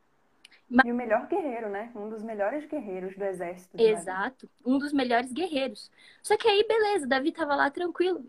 E 0.84 0.90
o 0.90 0.94
melhor 0.94 1.26
guerreiro, 1.26 1.68
né? 1.68 1.92
Um 1.94 2.08
dos 2.08 2.22
melhores 2.22 2.64
guerreiros 2.66 3.14
do 3.16 3.24
exército. 3.24 3.78
Exato, 3.78 4.48
um 4.64 4.78
dos 4.78 4.92
melhores 4.92 5.30
guerreiros. 5.32 5.90
Só 6.22 6.36
que 6.36 6.48
aí, 6.48 6.64
beleza, 6.66 7.06
Davi 7.06 7.30
tava 7.30 7.54
lá 7.54 7.70
tranquilo, 7.70 8.24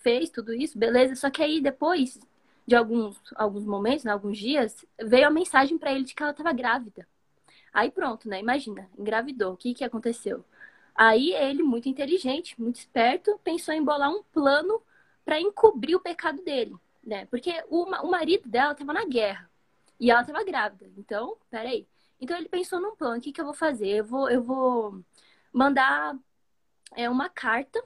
fez 0.00 0.30
tudo 0.30 0.54
isso, 0.54 0.78
beleza. 0.78 1.16
Só 1.16 1.28
que 1.28 1.42
aí, 1.42 1.60
depois 1.60 2.20
de 2.66 2.76
alguns, 2.76 3.20
alguns 3.34 3.64
momentos, 3.64 4.04
né, 4.04 4.12
alguns 4.12 4.38
dias, 4.38 4.84
veio 5.00 5.26
a 5.26 5.30
mensagem 5.30 5.76
para 5.76 5.92
ele 5.92 6.04
de 6.04 6.14
que 6.14 6.22
ela 6.22 6.32
tava 6.32 6.52
grávida. 6.52 7.06
Aí 7.72 7.90
pronto, 7.90 8.28
né? 8.28 8.40
Imagina, 8.40 8.88
engravidou. 8.96 9.54
O 9.54 9.56
que 9.56 9.74
que 9.74 9.84
aconteceu? 9.84 10.44
Aí 10.94 11.32
ele, 11.32 11.62
muito 11.62 11.88
inteligente, 11.88 12.60
muito 12.60 12.76
esperto, 12.76 13.40
pensou 13.42 13.74
em 13.74 13.84
bolar 13.84 14.10
um 14.10 14.22
plano 14.22 14.82
para 15.24 15.40
encobrir 15.40 15.96
o 15.96 16.00
pecado 16.00 16.42
dele, 16.42 16.74
né? 17.04 17.26
Porque 17.26 17.52
o, 17.68 17.84
o 17.84 18.10
marido 18.10 18.48
dela 18.48 18.74
tava 18.74 18.92
na 18.92 19.04
guerra. 19.04 19.48
E 20.00 20.10
ela 20.10 20.20
estava 20.20 20.44
grávida. 20.44 20.90
Então, 20.96 21.36
peraí. 21.50 21.86
Então 22.20 22.36
ele 22.36 22.48
pensou 22.48 22.80
num 22.80 22.96
plano. 22.96 23.18
O 23.18 23.20
que, 23.20 23.32
que 23.32 23.40
eu 23.40 23.44
vou 23.44 23.54
fazer? 23.54 23.88
Eu 23.88 24.04
vou, 24.04 24.30
eu 24.30 24.42
vou 24.42 25.04
mandar 25.52 26.16
é, 26.96 27.08
uma 27.08 27.28
carta, 27.28 27.82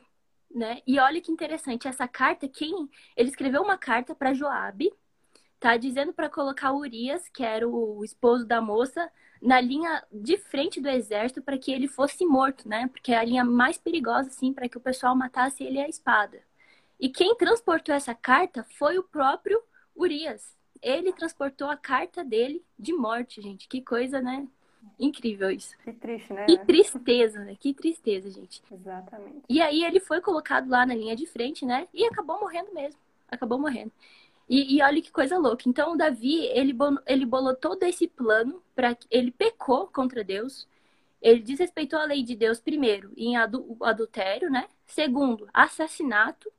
né? 0.50 0.82
E 0.86 0.98
olha 0.98 1.20
que 1.20 1.32
interessante. 1.32 1.88
Essa 1.88 2.08
carta, 2.08 2.48
quem. 2.48 2.88
Ele 3.16 3.28
escreveu 3.28 3.62
uma 3.62 3.78
carta 3.78 4.14
para 4.14 4.34
Joabe, 4.34 4.92
tá? 5.60 5.76
Dizendo 5.76 6.12
para 6.12 6.30
colocar 6.30 6.72
Urias, 6.72 7.28
que 7.28 7.42
era 7.44 7.68
o 7.68 8.04
esposo 8.04 8.46
da 8.46 8.60
moça, 8.60 9.10
na 9.40 9.60
linha 9.60 10.04
de 10.12 10.38
frente 10.38 10.80
do 10.80 10.88
exército 10.88 11.42
para 11.42 11.58
que 11.58 11.72
ele 11.72 11.88
fosse 11.88 12.24
morto, 12.26 12.68
né? 12.68 12.88
Porque 12.88 13.12
é 13.12 13.18
a 13.18 13.24
linha 13.24 13.44
mais 13.44 13.78
perigosa, 13.78 14.28
assim, 14.28 14.52
para 14.52 14.68
que 14.68 14.78
o 14.78 14.80
pessoal 14.80 15.16
matasse 15.16 15.64
ele 15.64 15.80
à 15.80 15.88
espada. 15.88 16.42
E 17.00 17.08
quem 17.08 17.36
transportou 17.36 17.94
essa 17.94 18.14
carta 18.14 18.64
foi 18.78 18.98
o 18.98 19.02
próprio 19.02 19.62
Urias 19.96 20.56
ele 20.82 21.12
transportou 21.12 21.68
a 21.68 21.76
carta 21.76 22.24
dele 22.24 22.64
de 22.78 22.92
morte, 22.92 23.40
gente. 23.40 23.68
Que 23.68 23.80
coisa, 23.80 24.20
né? 24.20 24.46
Incrível 24.98 25.50
isso. 25.50 25.76
Que 25.84 25.92
triste, 25.92 26.32
né? 26.32 26.46
Que 26.46 26.58
tristeza, 26.58 27.44
né? 27.44 27.56
Que 27.58 27.72
tristeza, 27.72 28.30
gente. 28.30 28.62
Exatamente. 28.70 29.42
E 29.48 29.60
aí 29.60 29.84
ele 29.84 30.00
foi 30.00 30.20
colocado 30.20 30.68
lá 30.68 30.84
na 30.84 30.94
linha 30.94 31.14
de 31.14 31.26
frente, 31.26 31.64
né? 31.64 31.86
E 31.94 32.04
acabou 32.04 32.40
morrendo 32.40 32.72
mesmo. 32.74 32.98
Acabou 33.28 33.58
morrendo. 33.58 33.92
E, 34.48 34.76
e 34.76 34.82
olha 34.82 35.00
que 35.00 35.10
coisa 35.10 35.38
louca. 35.38 35.68
Então, 35.68 35.92
o 35.92 35.96
Davi, 35.96 36.46
ele, 36.46 36.76
ele 37.06 37.24
bolou 37.24 37.54
todo 37.54 37.82
esse 37.84 38.08
plano 38.08 38.62
para 38.74 38.96
ele 39.10 39.30
pecou 39.30 39.86
contra 39.86 40.24
Deus. 40.24 40.68
Ele 41.20 41.40
desrespeitou 41.40 41.98
a 42.00 42.04
lei 42.04 42.22
de 42.22 42.34
Deus, 42.34 42.60
primeiro, 42.60 43.12
em 43.16 43.36
adultério, 43.36 44.50
né? 44.50 44.68
Segundo, 44.84 45.48
assassinato. 45.54 46.52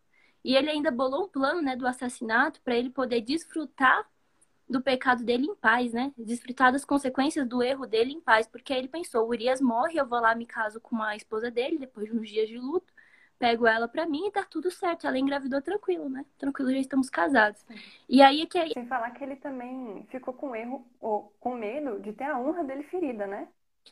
E 0.43 0.55
ele 0.55 0.69
ainda 0.69 0.91
bolou 0.91 1.25
um 1.25 1.27
plano, 1.27 1.61
né, 1.61 1.75
do 1.75 1.87
assassinato 1.87 2.61
para 2.61 2.75
ele 2.75 2.89
poder 2.89 3.21
desfrutar 3.21 4.05
do 4.69 4.81
pecado 4.81 5.23
dele 5.23 5.45
em 5.45 5.55
paz, 5.55 5.93
né? 5.93 6.11
Desfrutar 6.17 6.71
das 6.71 6.85
consequências 6.85 7.47
do 7.47 7.61
erro 7.61 7.85
dele 7.85 8.13
em 8.13 8.21
paz, 8.21 8.47
porque 8.47 8.73
ele 8.73 8.87
pensou, 8.87 9.27
Urias 9.27 9.61
morre, 9.61 9.97
eu 9.97 10.07
vou 10.07 10.19
lá 10.19 10.33
me 10.35 10.45
caso 10.45 10.79
com 10.79 11.01
a 11.01 11.15
esposa 11.15 11.51
dele 11.51 11.77
depois 11.77 12.09
de 12.09 12.17
uns 12.17 12.29
dias 12.29 12.47
de 12.47 12.57
luto, 12.57 12.93
pego 13.37 13.67
ela 13.67 13.87
para 13.87 14.05
mim 14.05 14.27
e 14.27 14.31
tá 14.31 14.43
tudo 14.43 14.71
certo. 14.71 15.05
Ela 15.05 15.19
engravidou 15.19 15.61
tranquilo, 15.61 16.09
né? 16.09 16.25
Tranquilo, 16.37 16.71
já 16.71 16.79
estamos 16.79 17.09
casados. 17.09 17.65
E 18.07 18.21
aí 18.21 18.41
é 18.41 18.45
que 18.45 18.57
aí... 18.57 18.71
Sem 18.73 18.87
falar 18.87 19.11
que 19.11 19.23
ele 19.23 19.35
também 19.35 20.05
ficou 20.09 20.33
com 20.33 20.55
erro 20.55 20.85
ou 21.01 21.33
com 21.39 21.55
medo 21.55 21.99
de 21.99 22.13
ter 22.13 22.23
a 22.23 22.39
honra 22.39 22.63
dele 22.63 22.83
ferida, 22.83 23.27
né? 23.27 23.47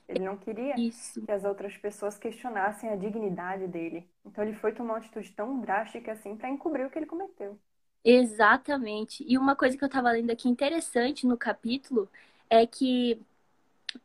Ele 0.07 0.23
não 0.23 0.37
queria 0.37 0.79
Isso. 0.79 1.21
que 1.21 1.31
as 1.31 1.43
outras 1.43 1.75
pessoas 1.77 2.17
questionassem 2.17 2.89
a 2.89 2.95
dignidade 2.95 3.67
dele. 3.67 4.09
Então 4.25 4.43
ele 4.43 4.53
foi 4.53 4.71
tomar 4.71 4.93
uma 4.93 4.99
atitude 4.99 5.31
tão 5.33 5.59
drástica 5.59 6.13
assim 6.13 6.35
para 6.37 6.49
encobrir 6.49 6.85
o 6.85 6.89
que 6.89 6.97
ele 6.97 7.05
cometeu. 7.05 7.59
Exatamente. 8.03 9.23
E 9.27 9.37
uma 9.37 9.55
coisa 9.55 9.77
que 9.77 9.83
eu 9.83 9.87
estava 9.87 10.11
lendo 10.11 10.31
aqui 10.31 10.49
interessante 10.49 11.27
no 11.27 11.37
capítulo 11.37 12.09
é 12.49 12.65
que 12.65 13.19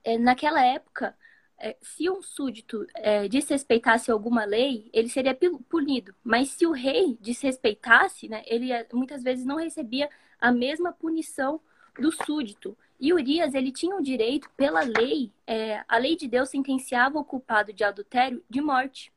é, 0.05 0.19
naquela 0.19 0.65
época, 0.65 1.17
é, 1.59 1.77
se 1.81 2.11
um 2.11 2.23
súdito 2.23 2.87
é, 2.95 3.29
desrespeitasse 3.29 4.11
alguma 4.11 4.45
lei, 4.45 4.91
ele 4.93 5.09
seria 5.09 5.37
punido. 5.69 6.15
Mas 6.23 6.51
se 6.51 6.67
o 6.67 6.73
rei 6.73 7.17
desrespeitasse, 7.21 8.29
né, 8.29 8.43
ele 8.47 8.71
muitas 8.93 9.23
vezes 9.23 9.45
não 9.47 9.57
recebia 9.57 10.11
a 10.41 10.53
mesma 10.53 10.93
punição 10.93 11.61
do 11.99 12.13
súdito. 12.13 12.77
E 13.01 13.13
Urias, 13.13 13.55
ele 13.55 13.73
tinha 13.73 13.97
o 13.97 14.03
direito, 14.03 14.51
pela 14.57 14.81
lei, 14.81 15.33
é, 15.47 15.83
a 15.89 15.99
lei 15.99 16.17
de 16.17 16.29
Deus 16.29 16.51
sentenciava 16.51 17.19
o 17.19 17.25
culpado 17.25 17.73
de 17.73 17.85
adultério 17.85 18.43
de 18.49 18.61
morte. 18.61 19.13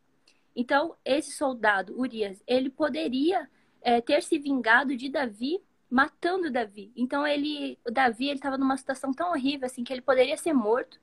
Então, 0.56 0.96
esse 1.06 1.32
soldado, 1.32 1.98
Urias, 2.00 2.42
ele 2.48 2.70
poderia 2.70 3.50
é, 3.82 4.02
ter 4.02 4.22
se 4.24 4.38
vingado 4.38 4.96
de 4.96 5.10
Davi 5.10 5.62
matando 5.90 6.52
Davi. 6.52 6.92
Então 6.96 7.26
ele, 7.26 7.78
o 7.86 7.92
Davi, 7.92 8.28
ele 8.28 8.36
estava 8.36 8.58
numa 8.58 8.78
situação 8.78 9.12
tão 9.12 9.32
horrível 9.32 9.66
assim 9.66 9.84
que 9.84 9.92
ele 9.92 10.02
poderia 10.02 10.38
ser 10.38 10.54
morto 10.54 11.00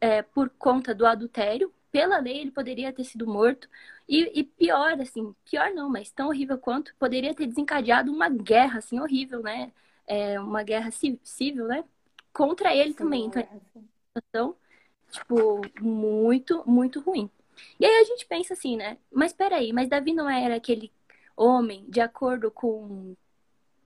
é, 0.00 0.22
por 0.22 0.50
conta 0.50 0.94
do 0.94 1.06
adultério. 1.06 1.72
Pela 1.90 2.18
lei 2.18 2.40
ele 2.40 2.50
poderia 2.50 2.92
ter 2.92 3.04
sido 3.04 3.26
morto 3.26 3.68
e, 4.08 4.40
e, 4.40 4.44
pior 4.44 5.00
assim, 5.00 5.34
pior 5.50 5.70
não, 5.72 5.88
mas 5.88 6.10
tão 6.10 6.28
horrível 6.28 6.58
quanto 6.58 6.94
poderia 6.96 7.34
ter 7.34 7.46
desencadeado 7.46 8.12
uma 8.12 8.28
guerra 8.28 8.78
assim 8.78 9.00
horrível, 9.00 9.42
né? 9.42 9.72
É, 10.06 10.38
uma 10.38 10.62
guerra 10.62 10.90
civil, 10.90 11.66
né? 11.66 11.84
Contra 12.32 12.74
ele 12.74 12.90
Sim, 12.90 12.96
também. 12.96 13.24
Então, 13.24 13.42
é 13.42 14.20
situação 14.20 14.56
tipo 15.10 15.62
muito, 15.80 16.62
muito 16.66 17.00
ruim. 17.00 17.30
E 17.80 17.86
aí 17.86 18.02
a 18.02 18.04
gente 18.04 18.26
pensa 18.26 18.52
assim, 18.52 18.76
né? 18.76 18.98
Mas 19.10 19.32
peraí, 19.32 19.72
mas 19.72 19.88
Davi 19.88 20.12
não 20.12 20.28
era 20.28 20.56
aquele 20.56 20.92
homem, 21.36 21.84
de 21.88 22.00
acordo 22.00 22.50
com 22.50 23.14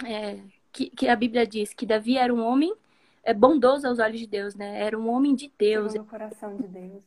é, 0.04 0.40
que, 0.72 0.88
que, 0.90 1.08
a 1.08 1.16
Bíblia 1.16 1.46
diz 1.46 1.74
que 1.74 1.84
Davi 1.84 2.16
era 2.16 2.32
um 2.32 2.44
homem 2.44 2.74
é, 3.22 3.34
bondoso 3.34 3.86
aos 3.86 3.98
olhos 3.98 4.20
de 4.20 4.26
Deus, 4.26 4.54
né? 4.54 4.80
Era 4.80 4.98
um 4.98 5.08
homem 5.08 5.34
de 5.34 5.52
Deus. 5.58 5.94
No 5.94 6.04
coração 6.04 6.56
de 6.56 6.66
Deus. 6.68 7.02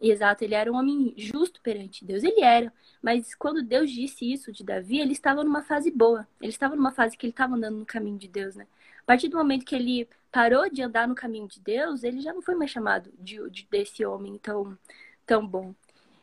Exato, 0.00 0.42
ele 0.42 0.54
era 0.56 0.70
um 0.70 0.74
homem 0.74 1.14
justo 1.16 1.60
perante 1.62 2.04
Deus. 2.04 2.24
Ele 2.24 2.40
era. 2.40 2.72
Mas 3.00 3.34
quando 3.36 3.62
Deus 3.62 3.88
disse 3.88 4.30
isso 4.30 4.50
de 4.50 4.64
Davi, 4.64 4.98
ele 4.98 5.12
estava 5.12 5.44
numa 5.44 5.62
fase 5.62 5.92
boa. 5.92 6.26
Ele 6.40 6.50
estava 6.50 6.74
numa 6.74 6.90
fase 6.90 7.16
que 7.16 7.24
ele 7.24 7.32
estava 7.32 7.54
andando 7.54 7.78
no 7.78 7.86
caminho 7.86 8.18
de 8.18 8.26
Deus, 8.26 8.56
né? 8.56 8.66
A 9.00 9.04
partir 9.04 9.28
do 9.28 9.38
momento 9.38 9.64
que 9.64 9.76
ele 9.76 10.08
parou 10.30 10.68
de 10.68 10.82
andar 10.82 11.06
no 11.06 11.14
caminho 11.14 11.46
de 11.46 11.60
Deus, 11.60 12.02
ele 12.02 12.20
já 12.20 12.32
não 12.32 12.42
foi 12.42 12.54
mais 12.56 12.70
chamado 12.70 13.12
de, 13.18 13.48
de 13.50 13.66
desse 13.70 14.04
homem 14.04 14.38
tão, 14.38 14.76
tão 15.24 15.46
bom. 15.46 15.72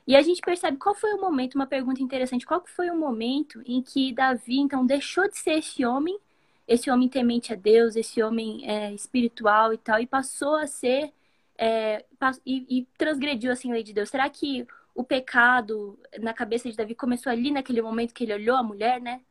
E 0.09 0.15
a 0.15 0.23
gente 0.23 0.41
percebe 0.41 0.75
qual 0.77 0.95
foi 0.95 1.13
o 1.13 1.21
momento, 1.21 1.53
uma 1.53 1.67
pergunta 1.67 2.01
interessante, 2.01 2.43
qual 2.43 2.65
foi 2.65 2.89
o 2.89 2.97
momento 2.97 3.61
em 3.63 3.79
que 3.79 4.11
Davi, 4.11 4.57
então, 4.57 4.83
deixou 4.83 5.29
de 5.29 5.37
ser 5.37 5.59
esse 5.59 5.85
homem, 5.85 6.19
esse 6.67 6.89
homem 6.89 7.07
temente 7.07 7.53
a 7.53 7.55
Deus, 7.55 7.95
esse 7.95 8.23
homem 8.23 8.67
é, 8.67 8.91
espiritual 8.91 9.71
e 9.71 9.77
tal, 9.77 9.99
e 9.99 10.07
passou 10.07 10.55
a 10.55 10.65
ser, 10.65 11.13
é, 11.55 12.03
e, 12.43 12.79
e 12.79 12.87
transgrediu, 12.97 13.51
assim, 13.51 13.69
a 13.69 13.75
lei 13.75 13.83
de 13.83 13.93
Deus. 13.93 14.09
Será 14.09 14.27
que 14.31 14.65
o 14.95 15.03
pecado 15.03 15.95
na 16.19 16.33
cabeça 16.33 16.71
de 16.71 16.75
Davi 16.75 16.95
começou 16.95 17.31
ali 17.31 17.51
naquele 17.51 17.79
momento 17.79 18.11
que 18.11 18.23
ele 18.23 18.33
olhou 18.33 18.57
a 18.57 18.63
mulher, 18.63 18.99
né? 18.99 19.21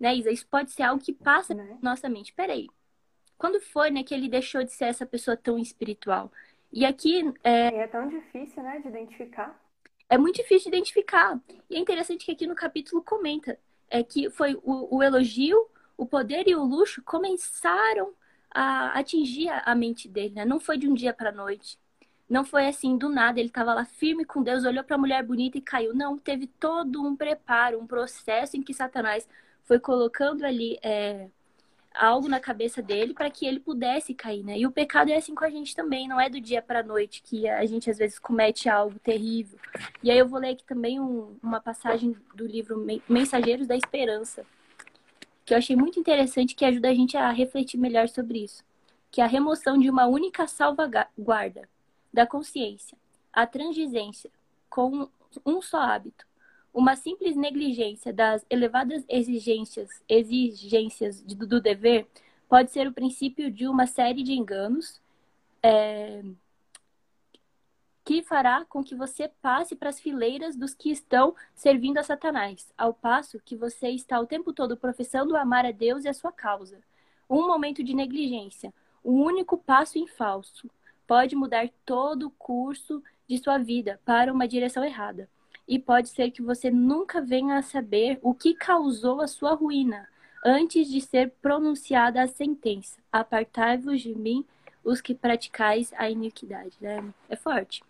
Né, 0.00 0.16
Isa? 0.16 0.30
Isso 0.30 0.46
pode 0.46 0.72
ser 0.72 0.84
algo 0.84 1.04
que 1.04 1.12
passa 1.12 1.52
na 1.52 1.76
nossa 1.82 2.08
mente. 2.08 2.32
Peraí, 2.32 2.70
quando 3.36 3.60
foi, 3.60 3.90
né, 3.90 4.02
que 4.02 4.14
ele 4.14 4.30
deixou 4.30 4.64
de 4.64 4.72
ser 4.72 4.86
essa 4.86 5.04
pessoa 5.04 5.36
tão 5.36 5.58
espiritual? 5.58 6.32
E 6.72 6.86
aqui... 6.86 7.22
É, 7.44 7.66
é 7.66 7.86
tão 7.86 8.08
difícil, 8.08 8.62
né, 8.62 8.80
de 8.80 8.88
identificar 8.88 9.60
é 10.12 10.18
muito 10.18 10.36
difícil 10.36 10.70
de 10.70 10.76
identificar. 10.76 11.40
E 11.70 11.74
é 11.74 11.78
interessante 11.78 12.26
que 12.26 12.32
aqui 12.32 12.46
no 12.46 12.54
capítulo 12.54 13.02
comenta 13.02 13.58
é 13.88 14.02
que 14.02 14.28
foi 14.28 14.54
o, 14.62 14.98
o 14.98 15.02
elogio, 15.02 15.66
o 15.96 16.04
poder 16.04 16.46
e 16.46 16.54
o 16.54 16.62
luxo 16.62 17.02
começaram 17.02 18.12
a 18.50 18.98
atingir 18.98 19.48
a 19.48 19.74
mente 19.74 20.06
dele, 20.10 20.34
né? 20.34 20.44
Não 20.44 20.60
foi 20.60 20.76
de 20.76 20.86
um 20.86 20.92
dia 20.92 21.14
para 21.14 21.32
noite. 21.32 21.78
Não 22.28 22.44
foi 22.44 22.68
assim 22.68 22.98
do 22.98 23.08
nada, 23.08 23.40
ele 23.40 23.48
estava 23.48 23.72
lá 23.72 23.86
firme 23.86 24.26
com 24.26 24.42
Deus, 24.42 24.64
olhou 24.64 24.84
para 24.84 24.96
a 24.96 24.98
mulher 24.98 25.22
bonita 25.22 25.56
e 25.56 25.62
caiu. 25.62 25.94
Não, 25.94 26.18
teve 26.18 26.46
todo 26.46 27.02
um 27.02 27.16
preparo, 27.16 27.80
um 27.80 27.86
processo 27.86 28.54
em 28.58 28.62
que 28.62 28.74
Satanás 28.74 29.26
foi 29.64 29.78
colocando 29.78 30.44
ali 30.44 30.78
é, 30.82 31.30
algo 31.94 32.28
na 32.28 32.40
cabeça 32.40 32.82
dele 32.82 33.14
para 33.14 33.30
que 33.30 33.46
ele 33.46 33.60
pudesse 33.60 34.14
cair, 34.14 34.42
né? 34.42 34.58
E 34.58 34.66
o 34.66 34.72
pecado 34.72 35.10
é 35.10 35.16
assim 35.16 35.34
com 35.34 35.44
a 35.44 35.50
gente 35.50 35.74
também, 35.74 36.08
não 36.08 36.20
é 36.20 36.28
do 36.28 36.40
dia 36.40 36.62
para 36.62 36.82
noite 36.82 37.22
que 37.22 37.48
a 37.48 37.64
gente 37.66 37.90
às 37.90 37.98
vezes 37.98 38.18
comete 38.18 38.68
algo 38.68 38.98
terrível. 38.98 39.58
E 40.02 40.10
aí 40.10 40.18
eu 40.18 40.28
vou 40.28 40.40
ler 40.40 40.50
aqui 40.50 40.64
também 40.64 41.00
um, 41.00 41.36
uma 41.42 41.60
passagem 41.60 42.16
do 42.34 42.46
livro 42.46 42.84
Mensageiros 43.08 43.66
da 43.66 43.76
Esperança, 43.76 44.44
que 45.44 45.54
eu 45.54 45.58
achei 45.58 45.76
muito 45.76 45.98
interessante 45.98 46.54
que 46.54 46.64
ajuda 46.64 46.88
a 46.88 46.94
gente 46.94 47.16
a 47.16 47.30
refletir 47.30 47.78
melhor 47.78 48.08
sobre 48.08 48.44
isso, 48.44 48.64
que 49.10 49.20
é 49.20 49.24
a 49.24 49.28
remoção 49.28 49.78
de 49.78 49.90
uma 49.90 50.06
única 50.06 50.46
salvaguarda 50.46 51.68
da 52.12 52.26
consciência, 52.26 52.96
a 53.32 53.46
transigência 53.46 54.30
com 54.68 55.08
um 55.44 55.60
só 55.60 55.80
hábito 55.80 56.26
uma 56.72 56.96
simples 56.96 57.36
negligência 57.36 58.12
das 58.12 58.44
elevadas 58.48 59.04
exigências, 59.08 59.90
exigências 60.08 61.20
do, 61.22 61.46
do 61.46 61.60
dever 61.60 62.06
pode 62.48 62.70
ser 62.70 62.86
o 62.86 62.92
princípio 62.92 63.50
de 63.50 63.68
uma 63.68 63.86
série 63.86 64.22
de 64.22 64.32
enganos 64.32 65.00
é, 65.62 66.22
que 68.04 68.22
fará 68.22 68.64
com 68.64 68.82
que 68.82 68.94
você 68.94 69.28
passe 69.40 69.76
para 69.76 69.90
as 69.90 70.00
fileiras 70.00 70.56
dos 70.56 70.74
que 70.74 70.90
estão 70.90 71.34
servindo 71.54 71.98
a 71.98 72.02
Satanás, 72.02 72.72
ao 72.76 72.92
passo 72.92 73.40
que 73.44 73.56
você 73.56 73.90
está 73.90 74.18
o 74.18 74.26
tempo 74.26 74.52
todo 74.52 74.76
professando 74.76 75.36
amar 75.36 75.66
a 75.66 75.70
Deus 75.70 76.04
e 76.04 76.08
a 76.08 76.14
sua 76.14 76.32
causa. 76.32 76.80
Um 77.28 77.46
momento 77.46 77.82
de 77.84 77.94
negligência, 77.94 78.72
um 79.04 79.22
único 79.22 79.56
passo 79.56 79.98
em 79.98 80.06
falso, 80.06 80.70
pode 81.06 81.36
mudar 81.36 81.68
todo 81.84 82.26
o 82.28 82.30
curso 82.30 83.02
de 83.28 83.38
sua 83.38 83.58
vida 83.58 84.00
para 84.04 84.32
uma 84.32 84.48
direção 84.48 84.84
errada 84.84 85.28
e 85.66 85.78
pode 85.78 86.08
ser 86.08 86.30
que 86.30 86.42
você 86.42 86.70
nunca 86.70 87.20
venha 87.20 87.56
a 87.56 87.62
saber 87.62 88.18
o 88.22 88.34
que 88.34 88.54
causou 88.54 89.20
a 89.20 89.28
sua 89.28 89.54
ruína 89.54 90.08
antes 90.44 90.88
de 90.88 91.00
ser 91.00 91.30
pronunciada 91.40 92.22
a 92.22 92.26
sentença. 92.26 93.00
Apartai-vos 93.12 94.00
de 94.00 94.14
mim, 94.14 94.44
os 94.84 95.00
que 95.00 95.14
praticais 95.14 95.92
a 95.96 96.10
iniquidade. 96.10 96.76
Né? 96.80 97.12
É 97.28 97.36
forte. 97.36 97.82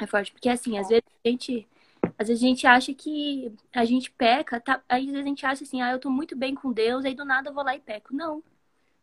É 0.00 0.06
forte, 0.06 0.32
porque 0.32 0.48
assim, 0.48 0.78
às 0.78 0.88
vezes 0.88 1.04
a 1.24 1.28
gente. 1.28 1.66
Às 2.18 2.28
vezes 2.28 2.42
a 2.42 2.46
gente 2.46 2.66
acha 2.66 2.94
que 2.94 3.52
a 3.72 3.84
gente 3.84 4.10
peca, 4.10 4.60
tá? 4.60 4.82
Às 4.88 5.04
vezes 5.04 5.20
a 5.20 5.22
gente 5.22 5.44
acha 5.44 5.64
assim, 5.64 5.82
ah, 5.82 5.92
eu 5.92 5.98
tô 5.98 6.08
muito 6.10 6.36
bem 6.36 6.54
com 6.54 6.72
Deus, 6.72 7.04
aí 7.04 7.14
do 7.14 7.24
nada 7.24 7.50
eu 7.50 7.54
vou 7.54 7.64
lá 7.64 7.74
e 7.74 7.80
peco. 7.80 8.14
Não. 8.14 8.42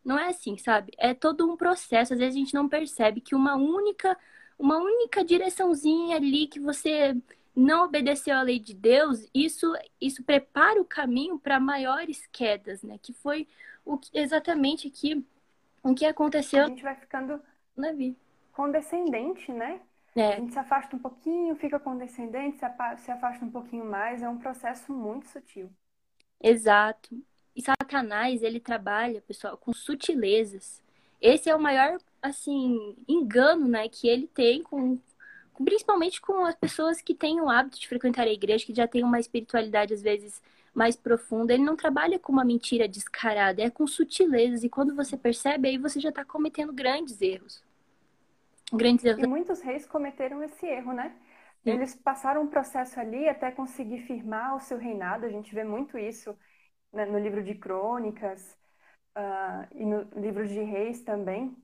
Não 0.04 0.18
é 0.18 0.28
assim, 0.28 0.56
sabe? 0.58 0.92
É 0.98 1.14
todo 1.14 1.50
um 1.50 1.56
processo. 1.56 2.12
Às 2.12 2.18
vezes 2.18 2.34
a 2.36 2.38
gente 2.38 2.54
não 2.54 2.68
percebe 2.68 3.20
que 3.20 3.34
uma 3.34 3.56
única, 3.56 4.16
uma 4.58 4.78
única 4.78 5.24
direçãozinha 5.24 6.16
ali 6.16 6.46
que 6.46 6.60
você 6.60 7.16
não 7.54 7.84
obedeceu 7.84 8.36
à 8.36 8.42
lei 8.42 8.58
de 8.58 8.74
Deus, 8.74 9.28
isso, 9.32 9.72
isso 10.00 10.24
prepara 10.24 10.80
o 10.80 10.84
caminho 10.84 11.38
para 11.38 11.60
maiores 11.60 12.26
quedas, 12.32 12.82
né? 12.82 12.98
Que 13.00 13.12
foi 13.12 13.46
o 13.84 13.96
que, 13.96 14.10
exatamente 14.12 14.88
aqui 14.88 15.24
o 15.82 15.94
que 15.94 16.04
aconteceu. 16.04 16.64
A 16.64 16.68
gente 16.68 16.82
vai 16.82 16.96
ficando 16.96 17.40
condescendente, 18.52 19.52
né? 19.52 19.80
É. 20.16 20.34
A 20.34 20.36
gente 20.36 20.52
se 20.52 20.58
afasta 20.58 20.94
um 20.94 20.98
pouquinho, 20.98 21.56
fica 21.56 21.78
condescendente, 21.78 22.58
se 22.58 23.10
afasta 23.10 23.44
um 23.44 23.50
pouquinho 23.50 23.84
mais, 23.84 24.22
é 24.22 24.28
um 24.28 24.38
processo 24.38 24.92
muito 24.92 25.28
sutil. 25.28 25.70
Exato. 26.40 27.20
E 27.54 27.62
Satanás, 27.62 28.42
ele 28.42 28.60
trabalha, 28.60 29.20
pessoal, 29.20 29.56
com 29.56 29.72
sutilezas. 29.72 30.82
Esse 31.20 31.48
é 31.48 31.54
o 31.54 31.60
maior, 31.60 31.98
assim, 32.20 32.96
engano, 33.08 33.66
né, 33.66 33.88
que 33.88 34.08
ele 34.08 34.26
tem 34.26 34.62
com, 34.62 34.98
principalmente 35.62 36.20
com 36.20 36.44
as 36.44 36.54
pessoas 36.54 37.00
que 37.00 37.14
têm 37.14 37.40
o 37.40 37.48
hábito 37.48 37.78
de 37.78 37.88
frequentar 37.88 38.26
a 38.26 38.32
igreja, 38.32 38.64
que 38.64 38.74
já 38.74 38.88
têm 38.88 39.04
uma 39.04 39.20
espiritualidade 39.20 39.94
às 39.94 40.02
vezes 40.02 40.42
mais 40.74 40.96
profunda. 40.96 41.52
Ele 41.52 41.62
não 41.62 41.76
trabalha 41.76 42.18
com 42.18 42.32
uma 42.32 42.44
mentira 42.44 42.88
descarada, 42.88 43.62
é 43.62 43.70
com 43.70 43.86
sutilezas. 43.86 44.64
E 44.64 44.68
quando 44.68 44.94
você 44.94 45.16
percebe, 45.16 45.68
aí 45.68 45.78
você 45.78 46.00
já 46.00 46.08
está 46.08 46.24
cometendo 46.24 46.72
grandes 46.72 47.20
erros. 47.20 47.62
Grandes 48.72 49.04
erros. 49.04 49.22
E 49.22 49.26
muitos 49.26 49.60
reis 49.60 49.86
cometeram 49.86 50.42
esse 50.42 50.66
erro, 50.66 50.92
né? 50.92 51.14
Sim. 51.62 51.70
Eles 51.70 51.94
passaram 51.94 52.42
um 52.42 52.48
processo 52.48 52.98
ali 52.98 53.28
até 53.28 53.50
conseguir 53.50 54.00
firmar 54.00 54.56
o 54.56 54.60
seu 54.60 54.76
reinado. 54.76 55.24
A 55.24 55.30
gente 55.30 55.54
vê 55.54 55.62
muito 55.62 55.96
isso 55.96 56.36
né, 56.92 57.06
no 57.06 57.18
livro 57.18 57.42
de 57.42 57.54
Crônicas 57.54 58.56
uh, 59.16 59.66
e 59.74 59.84
no 59.84 60.02
livro 60.20 60.46
de 60.46 60.60
Reis 60.60 61.02
também 61.02 61.56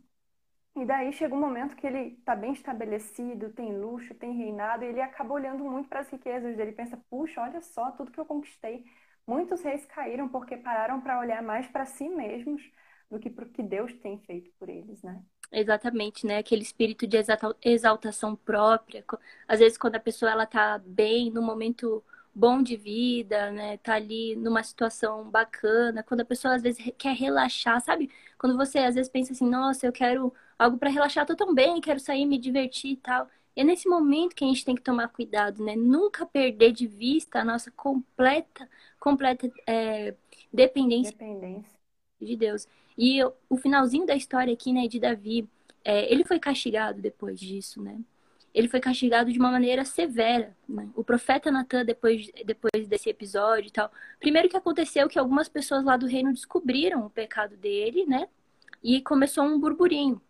e 0.80 0.84
daí 0.86 1.12
chega 1.12 1.34
um 1.34 1.40
momento 1.40 1.76
que 1.76 1.86
ele 1.86 2.16
está 2.18 2.34
bem 2.34 2.52
estabelecido, 2.52 3.50
tem 3.50 3.78
luxo, 3.78 4.14
tem 4.14 4.32
reinado, 4.32 4.84
e 4.84 4.88
ele 4.88 5.00
acaba 5.00 5.34
olhando 5.34 5.62
muito 5.64 5.88
para 5.88 6.00
as 6.00 6.08
riquezas 6.08 6.56
dele. 6.56 6.72
Pensa, 6.72 6.98
puxa, 7.10 7.42
olha 7.42 7.60
só 7.60 7.90
tudo 7.90 8.10
que 8.10 8.18
eu 8.18 8.24
conquistei. 8.24 8.84
Muitos 9.26 9.62
reis 9.62 9.84
caíram 9.86 10.28
porque 10.28 10.56
pararam 10.56 11.00
para 11.00 11.20
olhar 11.20 11.42
mais 11.42 11.66
para 11.66 11.84
si 11.84 12.08
mesmos 12.08 12.62
do 13.10 13.18
que 13.18 13.28
para 13.28 13.44
o 13.44 13.48
que 13.48 13.62
Deus 13.62 13.92
tem 13.94 14.18
feito 14.20 14.50
por 14.58 14.68
eles, 14.68 15.02
né? 15.02 15.22
Exatamente, 15.52 16.26
né? 16.26 16.38
Aquele 16.38 16.62
espírito 16.62 17.06
de 17.06 17.16
exaltação 17.62 18.36
própria. 18.36 19.04
Às 19.48 19.58
vezes, 19.58 19.76
quando 19.76 19.96
a 19.96 20.00
pessoa 20.00 20.30
ela 20.30 20.46
tá 20.46 20.78
bem, 20.78 21.30
no 21.30 21.42
momento 21.42 22.02
bom 22.34 22.62
de 22.62 22.76
vida, 22.76 23.50
né? 23.50 23.76
Tá 23.78 23.94
ali 23.94 24.36
numa 24.36 24.62
situação 24.62 25.28
bacana. 25.28 26.02
Quando 26.04 26.20
a 26.20 26.24
pessoa 26.24 26.54
às 26.54 26.62
vezes 26.62 26.92
quer 26.96 27.14
relaxar, 27.14 27.80
sabe? 27.80 28.08
Quando 28.38 28.56
você 28.56 28.78
às 28.78 28.94
vezes 28.94 29.10
pensa 29.10 29.32
assim, 29.32 29.48
nossa, 29.48 29.86
eu 29.86 29.92
quero 29.92 30.32
algo 30.60 30.76
para 30.76 30.90
relaxar, 30.90 31.24
tô 31.26 31.34
tão 31.34 31.54
bem, 31.54 31.80
quero 31.80 31.98
sair, 31.98 32.26
me 32.26 32.38
divertir 32.38 32.92
e 32.92 32.96
tal. 32.96 33.26
É 33.56 33.64
nesse 33.64 33.88
momento 33.88 34.34
que 34.34 34.44
a 34.44 34.46
gente 34.46 34.64
tem 34.64 34.74
que 34.74 34.82
tomar 34.82 35.08
cuidado, 35.08 35.64
né? 35.64 35.74
Nunca 35.74 36.26
perder 36.26 36.72
de 36.72 36.86
vista 36.86 37.40
a 37.40 37.44
nossa 37.44 37.70
completa, 37.70 38.68
completa 38.98 39.50
é, 39.66 40.14
dependência, 40.52 41.12
dependência 41.12 41.78
de 42.20 42.36
Deus. 42.36 42.68
E 42.96 43.20
o 43.48 43.56
finalzinho 43.56 44.04
da 44.06 44.14
história 44.14 44.52
aqui, 44.52 44.70
né, 44.70 44.86
de 44.86 45.00
Davi, 45.00 45.48
é, 45.82 46.12
ele 46.12 46.24
foi 46.24 46.38
castigado 46.38 47.00
depois 47.00 47.40
disso, 47.40 47.82
né? 47.82 47.98
Ele 48.52 48.68
foi 48.68 48.80
castigado 48.80 49.32
de 49.32 49.38
uma 49.38 49.50
maneira 49.50 49.84
severa. 49.84 50.54
Né? 50.68 50.90
O 50.94 51.02
profeta 51.02 51.50
Natan, 51.50 51.84
depois, 51.86 52.30
depois 52.44 52.86
desse 52.86 53.08
episódio 53.08 53.68
e 53.68 53.70
tal, 53.70 53.90
primeiro 54.18 54.48
que 54.48 54.56
aconteceu 54.56 55.08
que 55.08 55.18
algumas 55.18 55.48
pessoas 55.48 55.84
lá 55.84 55.96
do 55.96 56.06
reino 56.06 56.32
descobriram 56.34 57.06
o 57.06 57.10
pecado 57.10 57.56
dele, 57.56 58.04
né? 58.04 58.28
E 58.82 59.00
começou 59.00 59.44
um 59.44 59.58
burburinho. 59.58 60.20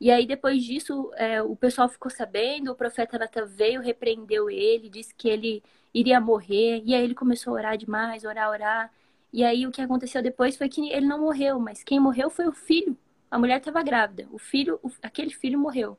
E 0.00 0.10
aí, 0.10 0.26
depois 0.26 0.64
disso, 0.64 1.10
é, 1.14 1.42
o 1.42 1.54
pessoal 1.54 1.88
ficou 1.88 2.10
sabendo, 2.10 2.72
o 2.72 2.74
profeta 2.74 3.18
Natan 3.18 3.44
veio, 3.44 3.82
repreendeu 3.82 4.48
ele, 4.48 4.88
disse 4.88 5.14
que 5.14 5.28
ele 5.28 5.62
iria 5.92 6.18
morrer, 6.20 6.82
e 6.86 6.94
aí 6.94 7.04
ele 7.04 7.14
começou 7.14 7.52
a 7.52 7.56
orar 7.56 7.76
demais, 7.76 8.24
orar, 8.24 8.48
orar. 8.50 8.92
E 9.32 9.44
aí, 9.44 9.66
o 9.66 9.70
que 9.70 9.82
aconteceu 9.82 10.22
depois 10.22 10.56
foi 10.56 10.68
que 10.70 10.90
ele 10.90 11.06
não 11.06 11.20
morreu, 11.20 11.60
mas 11.60 11.84
quem 11.84 12.00
morreu 12.00 12.30
foi 12.30 12.48
o 12.48 12.52
filho. 12.52 12.96
A 13.30 13.38
mulher 13.38 13.58
estava 13.58 13.82
grávida, 13.82 14.26
o 14.32 14.38
filho, 14.38 14.80
o, 14.82 14.90
aquele 15.02 15.30
filho 15.30 15.58
morreu, 15.58 15.98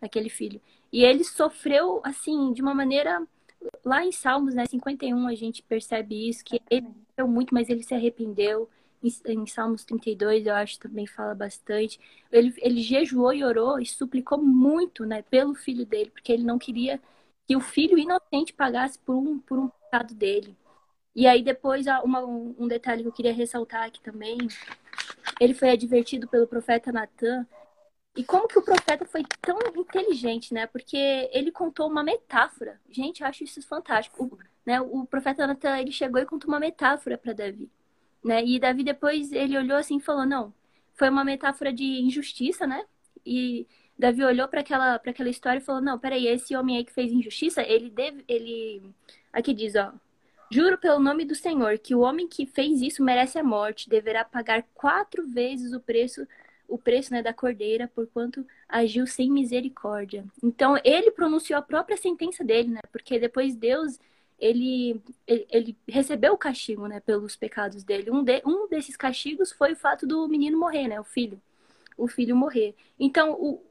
aquele 0.00 0.28
filho. 0.28 0.60
E 0.92 1.04
ele 1.04 1.24
sofreu, 1.24 2.00
assim, 2.04 2.52
de 2.52 2.62
uma 2.62 2.74
maneira. 2.74 3.24
Lá 3.84 4.04
em 4.04 4.12
Salmos, 4.12 4.54
né, 4.54 4.66
51, 4.66 5.26
a 5.28 5.34
gente 5.34 5.62
percebe 5.62 6.28
isso, 6.28 6.44
que 6.44 6.60
ele 6.70 6.88
sofreu 7.08 7.28
muito, 7.28 7.54
mas 7.54 7.68
ele 7.68 7.82
se 7.82 7.94
arrependeu 7.94 8.68
em 9.26 9.46
Salmos 9.46 9.84
32, 9.84 10.46
eu 10.46 10.54
acho 10.54 10.78
também 10.78 11.06
fala 11.06 11.34
bastante. 11.34 12.00
Ele, 12.30 12.54
ele 12.58 12.82
jejuou 12.82 13.32
e 13.32 13.44
orou 13.44 13.78
e 13.80 13.86
suplicou 13.86 14.38
muito, 14.38 15.04
né, 15.04 15.22
pelo 15.22 15.54
filho 15.54 15.86
dele, 15.86 16.10
porque 16.10 16.32
ele 16.32 16.44
não 16.44 16.58
queria 16.58 17.00
que 17.46 17.56
o 17.56 17.60
filho 17.60 17.98
inocente 17.98 18.52
pagasse 18.52 18.98
por 18.98 19.14
um, 19.16 19.38
por 19.38 19.58
um 19.58 19.68
pecado 19.68 20.14
dele. 20.14 20.56
E 21.14 21.26
aí 21.26 21.42
depois, 21.42 21.86
uma, 22.04 22.20
um 22.20 22.68
detalhe 22.68 23.02
que 23.02 23.08
eu 23.08 23.12
queria 23.12 23.32
ressaltar 23.32 23.84
aqui 23.86 24.00
também, 24.02 24.36
ele 25.40 25.54
foi 25.54 25.70
advertido 25.70 26.28
pelo 26.28 26.46
profeta 26.46 26.92
Natan. 26.92 27.46
E 28.16 28.24
como 28.24 28.48
que 28.48 28.58
o 28.58 28.62
profeta 28.62 29.04
foi 29.04 29.22
tão 29.42 29.58
inteligente, 29.76 30.54
né? 30.54 30.66
Porque 30.66 30.96
ele 31.32 31.52
contou 31.52 31.88
uma 31.88 32.02
metáfora. 32.02 32.80
Gente, 32.90 33.20
eu 33.22 33.28
acho 33.28 33.44
isso 33.44 33.62
fantástico. 33.66 34.24
O, 34.24 34.38
né, 34.64 34.80
o 34.80 35.06
profeta 35.06 35.46
Natan, 35.46 35.78
ele 35.78 35.92
chegou 35.92 36.20
e 36.20 36.26
contou 36.26 36.48
uma 36.48 36.60
metáfora 36.60 37.18
para 37.18 37.34
Davi. 37.34 37.70
Né? 38.26 38.44
E 38.44 38.58
Davi 38.58 38.82
depois 38.82 39.32
ele 39.32 39.56
olhou 39.56 39.78
assim 39.78 39.98
e 39.98 40.00
falou: 40.00 40.26
"Não, 40.26 40.52
foi 40.94 41.08
uma 41.08 41.24
metáfora 41.24 41.72
de 41.72 41.84
injustiça, 41.84 42.66
né? 42.66 42.84
E 43.24 43.66
Davi 43.98 44.24
olhou 44.24 44.48
para 44.48 44.60
aquela 44.60 44.98
para 44.98 45.12
aquela 45.12 45.30
história 45.30 45.58
e 45.60 45.62
falou: 45.62 45.80
"Não, 45.80 45.98
peraí, 45.98 46.26
esse 46.26 46.56
homem 46.56 46.76
aí 46.78 46.84
que 46.84 46.92
fez 46.92 47.12
injustiça, 47.12 47.62
ele 47.62 47.90
deve 47.90 48.24
ele 48.28 48.82
aqui 49.32 49.54
diz, 49.54 49.76
ó, 49.76 49.92
Juro 50.50 50.78
pelo 50.78 51.00
nome 51.00 51.24
do 51.24 51.34
Senhor 51.34 51.78
que 51.78 51.94
o 51.94 52.00
homem 52.00 52.28
que 52.28 52.46
fez 52.46 52.80
isso 52.82 53.02
merece 53.02 53.38
a 53.38 53.44
morte, 53.44 53.88
deverá 53.88 54.24
pagar 54.24 54.64
quatro 54.74 55.26
vezes 55.26 55.72
o 55.72 55.80
preço 55.80 56.26
o 56.68 56.76
preço 56.76 57.12
né, 57.12 57.22
da 57.22 57.32
cordeira, 57.32 57.88
porquanto 57.94 58.44
agiu 58.68 59.06
sem 59.06 59.30
misericórdia. 59.30 60.24
Então, 60.42 60.76
ele 60.84 61.12
pronunciou 61.12 61.58
a 61.58 61.62
própria 61.62 61.96
sentença 61.96 62.42
dele, 62.42 62.70
né? 62.70 62.80
Porque 62.90 63.20
depois 63.20 63.54
Deus 63.54 64.00
ele, 64.38 65.00
ele, 65.26 65.46
ele, 65.50 65.76
recebeu 65.88 66.34
o 66.34 66.38
castigo, 66.38 66.86
né, 66.86 67.00
pelos 67.00 67.36
pecados 67.36 67.82
dele. 67.82 68.10
Um, 68.10 68.22
de, 68.22 68.42
um 68.44 68.68
desses 68.68 68.96
castigos 68.96 69.52
foi 69.52 69.72
o 69.72 69.76
fato 69.76 70.06
do 70.06 70.28
menino 70.28 70.58
morrer, 70.58 70.88
né, 70.88 71.00
o 71.00 71.04
filho, 71.04 71.40
o 71.96 72.06
filho 72.06 72.36
morrer. 72.36 72.74
Então, 72.98 73.32
o, 73.32 73.62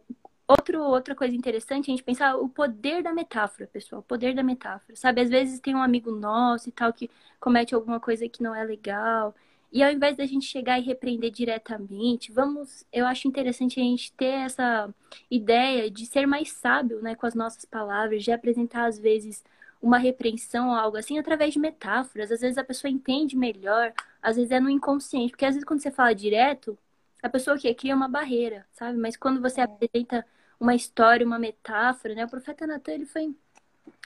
outro, 0.48 0.82
outra 0.82 1.16
coisa 1.16 1.36
interessante 1.36 1.90
é 1.90 1.94
a 1.94 1.96
gente 1.96 2.04
pensar 2.04 2.36
o 2.36 2.50
poder 2.50 3.04
da 3.04 3.14
metáfora, 3.14 3.68
pessoal, 3.68 4.02
o 4.02 4.04
poder 4.04 4.34
da 4.34 4.44
metáfora. 4.44 4.96
Sabe, 4.96 5.22
às 5.22 5.30
vezes 5.30 5.60
tem 5.60 5.76
um 5.76 5.82
amigo 5.82 6.12
nosso 6.12 6.70
e 6.70 6.72
tal 6.72 6.94
que 6.94 7.10
comete 7.40 7.76
alguma 7.76 8.00
coisa 8.00 8.28
que 8.28 8.42
não 8.44 8.56
é 8.56 8.64
legal. 8.64 9.36
E 9.72 9.84
ao 9.84 9.92
invés 9.92 10.16
da 10.16 10.26
gente 10.26 10.46
chegar 10.46 10.80
e 10.80 10.84
repreender 10.84 11.32
diretamente, 11.32 12.32
vamos, 12.32 12.86
eu 12.94 13.06
acho 13.06 13.28
interessante 13.28 13.80
a 13.80 13.84
gente 13.84 14.12
ter 14.14 14.46
essa 14.46 14.90
ideia 15.30 15.92
de 15.92 16.06
ser 16.06 16.26
mais 16.26 16.52
sábio, 16.52 17.02
né, 17.02 17.14
com 17.16 17.26
as 17.26 17.36
nossas 17.36 17.66
palavras, 17.66 18.24
de 18.24 18.32
apresentar 18.32 18.86
às 18.86 18.98
vezes 18.98 19.44
uma 19.86 20.00
repreensão 20.00 20.70
ou 20.70 20.76
algo 20.76 20.98
assim 20.98 21.20
através 21.20 21.54
de 21.54 21.60
metáforas. 21.60 22.32
Às 22.32 22.42
vezes 22.42 22.58
a 22.58 22.64
pessoa 22.64 22.90
entende 22.90 23.38
melhor, 23.38 23.94
às 24.20 24.36
vezes 24.36 24.52
é 24.52 24.60
no 24.60 24.68
inconsciente, 24.68 25.30
porque 25.30 25.46
às 25.46 25.54
vezes 25.54 25.64
quando 25.64 25.80
você 25.80 25.92
fala 25.92 26.12
direto, 26.16 26.76
a 27.22 27.30
pessoa 27.30 27.56
que 27.56 27.72
cria 27.76 27.96
uma 27.96 28.08
barreira, 28.08 28.66
sabe? 28.72 28.98
Mas 28.98 29.16
quando 29.16 29.40
você 29.40 29.62
é. 29.62 29.64
apresenta 29.64 30.26
uma 30.60 30.74
história, 30.74 31.26
uma 31.26 31.38
metáfora, 31.38 32.16
né? 32.16 32.26
O 32.26 32.30
profeta 32.30 32.66
Natan, 32.66 32.94
ele 32.94 33.06
foi 33.06 33.36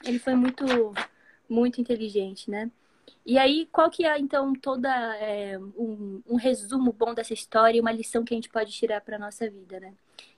ele 0.04 0.18
foi 0.18 0.34
muito 0.34 0.66
muito 1.48 1.80
inteligente, 1.80 2.50
né? 2.50 2.70
E 3.24 3.38
aí, 3.38 3.66
qual 3.72 3.90
que 3.90 4.04
é, 4.04 4.18
então, 4.18 4.52
toda 4.54 4.88
é, 5.16 5.58
um, 5.58 6.22
um, 6.28 6.36
resumo 6.36 6.92
bom 6.92 7.14
dessa 7.14 7.34
história 7.34 7.78
e 7.78 7.80
uma 7.80 7.92
lição 7.92 8.24
que 8.24 8.34
a 8.34 8.36
gente 8.36 8.50
pode 8.50 8.72
tirar 8.72 9.00
para 9.00 9.18
nossa 9.18 9.48
vida, 9.48 9.80
né? 9.80 9.94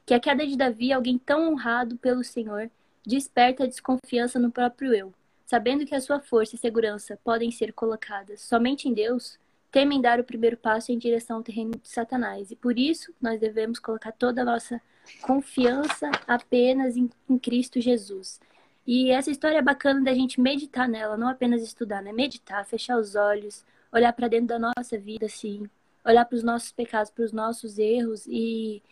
Que 0.06 0.14
a 0.14 0.20
queda 0.20 0.46
de 0.46 0.56
Davi, 0.56 0.92
alguém 0.92 1.18
tão 1.18 1.52
honrado 1.52 1.96
pelo 1.98 2.24
Senhor, 2.24 2.70
desperta 3.04 3.64
a 3.64 3.66
desconfiança 3.66 4.38
no 4.38 4.50
próprio 4.50 4.94
eu. 4.94 5.12
Sabendo 5.52 5.84
que 5.84 5.94
a 5.94 6.00
sua 6.00 6.18
força 6.18 6.56
e 6.56 6.58
segurança 6.58 7.18
podem 7.22 7.50
ser 7.50 7.74
colocadas 7.74 8.40
somente 8.40 8.88
em 8.88 8.94
Deus, 8.94 9.38
temem 9.70 10.00
dar 10.00 10.18
o 10.18 10.24
primeiro 10.24 10.56
passo 10.56 10.90
em 10.90 10.96
direção 10.96 11.36
ao 11.36 11.42
terreno 11.42 11.72
de 11.72 11.90
Satanás. 11.90 12.50
E 12.50 12.56
por 12.56 12.78
isso, 12.78 13.12
nós 13.20 13.38
devemos 13.38 13.78
colocar 13.78 14.12
toda 14.12 14.40
a 14.40 14.44
nossa 14.46 14.80
confiança 15.20 16.10
apenas 16.26 16.96
em, 16.96 17.10
em 17.28 17.38
Cristo 17.38 17.82
Jesus. 17.82 18.40
E 18.86 19.10
essa 19.10 19.30
história 19.30 19.58
é 19.58 19.62
bacana 19.62 20.00
da 20.00 20.14
gente 20.14 20.40
meditar 20.40 20.88
nela, 20.88 21.18
não 21.18 21.28
apenas 21.28 21.62
estudar, 21.62 22.00
né? 22.00 22.14
Meditar, 22.14 22.64
fechar 22.64 22.96
os 22.96 23.14
olhos, 23.14 23.62
olhar 23.92 24.14
para 24.14 24.28
dentro 24.28 24.46
da 24.46 24.58
nossa 24.58 24.96
vida, 24.96 25.26
assim, 25.26 25.68
olhar 26.02 26.24
para 26.24 26.36
os 26.36 26.42
nossos 26.42 26.72
pecados, 26.72 27.10
para 27.10 27.26
os 27.26 27.32
nossos 27.32 27.78
erros 27.78 28.24
e 28.26 28.82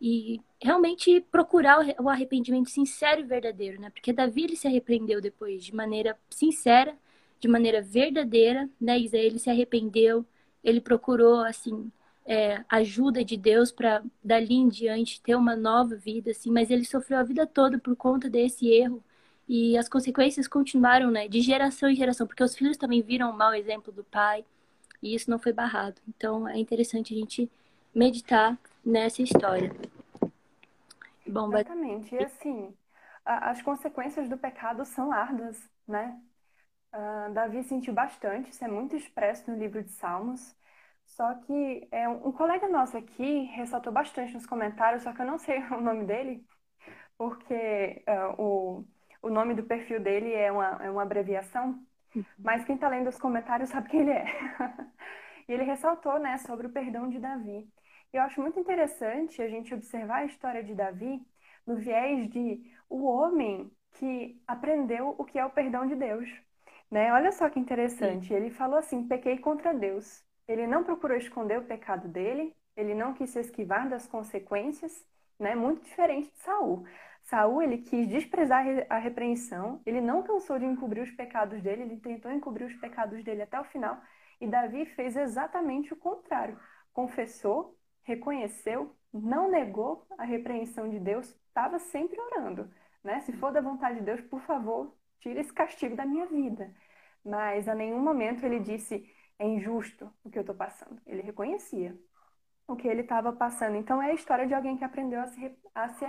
e 0.00 0.40
realmente 0.60 1.20
procurar 1.30 1.78
o 2.00 2.08
arrependimento 2.08 2.70
sincero 2.70 3.20
e 3.20 3.24
verdadeiro, 3.24 3.80
né? 3.80 3.90
Porque 3.90 4.12
Davi 4.12 4.44
ele 4.44 4.56
se 4.56 4.66
arrependeu 4.66 5.20
depois 5.20 5.64
de 5.64 5.74
maneira 5.74 6.16
sincera, 6.30 6.96
de 7.38 7.48
maneira 7.48 7.82
verdadeira, 7.82 8.68
né? 8.80 8.98
Isaías 8.98 9.26
ele 9.26 9.38
se 9.38 9.50
arrependeu, 9.50 10.24
ele 10.64 10.80
procurou 10.80 11.40
assim 11.40 11.90
é, 12.26 12.64
ajuda 12.68 13.24
de 13.24 13.36
Deus 13.36 13.72
para 13.72 14.02
dali 14.22 14.54
em 14.54 14.68
diante 14.68 15.20
ter 15.20 15.34
uma 15.34 15.56
nova 15.56 15.96
vida, 15.96 16.30
assim. 16.30 16.50
Mas 16.50 16.70
ele 16.70 16.84
sofreu 16.84 17.18
a 17.18 17.22
vida 17.22 17.46
toda 17.46 17.78
por 17.78 17.96
conta 17.96 18.28
desse 18.30 18.68
erro 18.68 19.02
e 19.48 19.76
as 19.76 19.88
consequências 19.88 20.46
continuaram, 20.48 21.10
né? 21.10 21.28
De 21.28 21.40
geração 21.40 21.90
em 21.90 21.96
geração, 21.96 22.26
porque 22.26 22.44
os 22.44 22.54
filhos 22.54 22.76
também 22.76 23.02
viram 23.02 23.30
o 23.30 23.36
mau 23.36 23.54
exemplo 23.54 23.92
do 23.92 24.04
pai 24.04 24.44
e 25.02 25.14
isso 25.14 25.30
não 25.30 25.38
foi 25.38 25.52
barrado. 25.52 26.00
Então 26.08 26.48
é 26.48 26.58
interessante 26.58 27.14
a 27.14 27.16
gente 27.16 27.50
meditar 27.94 28.58
nessa 28.90 29.22
história. 29.22 29.70
Bom, 31.26 31.48
Exatamente. 31.52 32.14
E 32.14 32.24
assim, 32.24 32.74
as 33.24 33.62
consequências 33.62 34.28
do 34.28 34.36
pecado 34.36 34.84
são 34.84 35.12
árduas, 35.12 35.56
né? 35.86 36.20
Uh, 36.92 37.32
Davi 37.32 37.62
sentiu 37.62 37.94
bastante, 37.94 38.50
isso 38.50 38.64
é 38.64 38.68
muito 38.68 38.96
expresso 38.96 39.50
no 39.50 39.56
livro 39.56 39.82
de 39.82 39.92
Salmos. 39.92 40.56
Só 41.04 41.34
que 41.34 41.88
é, 41.90 42.08
um 42.08 42.32
colega 42.32 42.68
nosso 42.68 42.96
aqui 42.96 43.42
ressaltou 43.54 43.92
bastante 43.92 44.34
nos 44.34 44.46
comentários, 44.46 45.02
só 45.02 45.12
que 45.12 45.22
eu 45.22 45.26
não 45.26 45.38
sei 45.38 45.58
o 45.70 45.80
nome 45.80 46.04
dele, 46.04 46.44
porque 47.16 48.04
uh, 48.08 48.42
o, 48.42 48.84
o 49.22 49.30
nome 49.30 49.54
do 49.54 49.62
perfil 49.62 50.00
dele 50.00 50.32
é 50.32 50.50
uma, 50.50 50.78
é 50.82 50.90
uma 50.90 51.02
abreviação, 51.02 51.84
uhum. 52.14 52.24
mas 52.38 52.64
quem 52.64 52.74
está 52.74 52.88
lendo 52.88 53.08
os 53.08 53.18
comentários 53.18 53.70
sabe 53.70 53.88
quem 53.88 54.00
ele 54.00 54.10
é. 54.10 54.24
e 55.48 55.52
ele 55.52 55.64
ressaltou 55.64 56.18
né, 56.18 56.38
sobre 56.38 56.66
o 56.66 56.72
perdão 56.72 57.08
de 57.08 57.18
Davi. 57.18 57.68
Eu 58.12 58.22
acho 58.22 58.40
muito 58.40 58.58
interessante 58.58 59.40
a 59.40 59.48
gente 59.48 59.72
observar 59.72 60.18
a 60.18 60.24
história 60.24 60.62
de 60.64 60.74
Davi 60.74 61.20
no 61.66 61.76
viés 61.76 62.28
de 62.28 62.60
o 62.88 63.04
homem 63.04 63.70
que 63.92 64.40
aprendeu 64.46 65.14
o 65.18 65.24
que 65.24 65.38
é 65.38 65.44
o 65.44 65.50
perdão 65.50 65.86
de 65.86 65.94
Deus. 65.94 66.28
Né? 66.90 67.12
Olha 67.12 67.30
só 67.30 67.48
que 67.48 67.60
interessante. 67.60 68.28
Sim. 68.28 68.34
Ele 68.34 68.50
falou 68.50 68.78
assim: 68.78 69.06
pequei 69.06 69.38
contra 69.38 69.72
Deus. 69.72 70.24
Ele 70.48 70.66
não 70.66 70.82
procurou 70.82 71.16
esconder 71.16 71.58
o 71.58 71.64
pecado 71.64 72.08
dele, 72.08 72.56
ele 72.76 72.94
não 72.94 73.14
quis 73.14 73.30
se 73.30 73.38
esquivar 73.38 73.88
das 73.88 74.06
consequências, 74.08 75.06
né? 75.38 75.54
Muito 75.54 75.84
diferente 75.84 76.32
de 76.32 76.38
Saul. 76.40 76.84
Saul 77.22 77.62
ele 77.62 77.78
quis 77.78 78.08
desprezar 78.08 78.64
a 78.88 78.98
repreensão, 78.98 79.80
ele 79.86 80.00
não 80.00 80.22
cansou 80.24 80.58
de 80.58 80.64
encobrir 80.64 81.02
os 81.02 81.10
pecados 81.12 81.62
dele, 81.62 81.82
ele 81.82 81.96
tentou 81.98 82.32
encobrir 82.32 82.64
os 82.66 82.74
pecados 82.74 83.22
dele 83.22 83.42
até 83.42 83.60
o 83.60 83.64
final, 83.64 84.00
e 84.40 84.46
Davi 84.48 84.86
fez 84.86 85.16
exatamente 85.16 85.92
o 85.92 85.96
contrário. 85.96 86.58
Confessou, 86.92 87.78
reconheceu, 88.10 88.94
não 89.12 89.50
negou 89.50 90.06
a 90.18 90.24
repreensão 90.24 90.88
de 90.88 90.98
Deus, 90.98 91.26
estava 91.48 91.78
sempre 91.78 92.20
orando. 92.20 92.70
Né? 93.02 93.20
Se 93.20 93.32
for 93.32 93.52
da 93.52 93.60
vontade 93.60 93.98
de 93.98 94.04
Deus, 94.04 94.20
por 94.20 94.40
favor, 94.42 94.94
tire 95.20 95.40
esse 95.40 95.52
castigo 95.52 95.96
da 95.96 96.04
minha 96.04 96.26
vida. 96.26 96.74
Mas 97.24 97.68
a 97.68 97.74
nenhum 97.74 98.00
momento 98.00 98.44
ele 98.44 98.60
disse 98.60 99.08
é 99.38 99.46
injusto 99.46 100.12
o 100.22 100.30
que 100.30 100.38
eu 100.38 100.42
estou 100.42 100.54
passando. 100.54 101.00
Ele 101.06 101.22
reconhecia 101.22 101.96
o 102.66 102.76
que 102.76 102.86
ele 102.86 103.02
estava 103.02 103.32
passando. 103.32 103.76
Então 103.76 104.02
é 104.02 104.10
a 104.10 104.14
história 104.14 104.46
de 104.46 104.54
alguém 104.54 104.76
que 104.76 104.84
aprendeu 104.84 105.20
a 105.20 105.26
se, 105.26 105.58
a 105.74 105.88
se, 105.88 106.04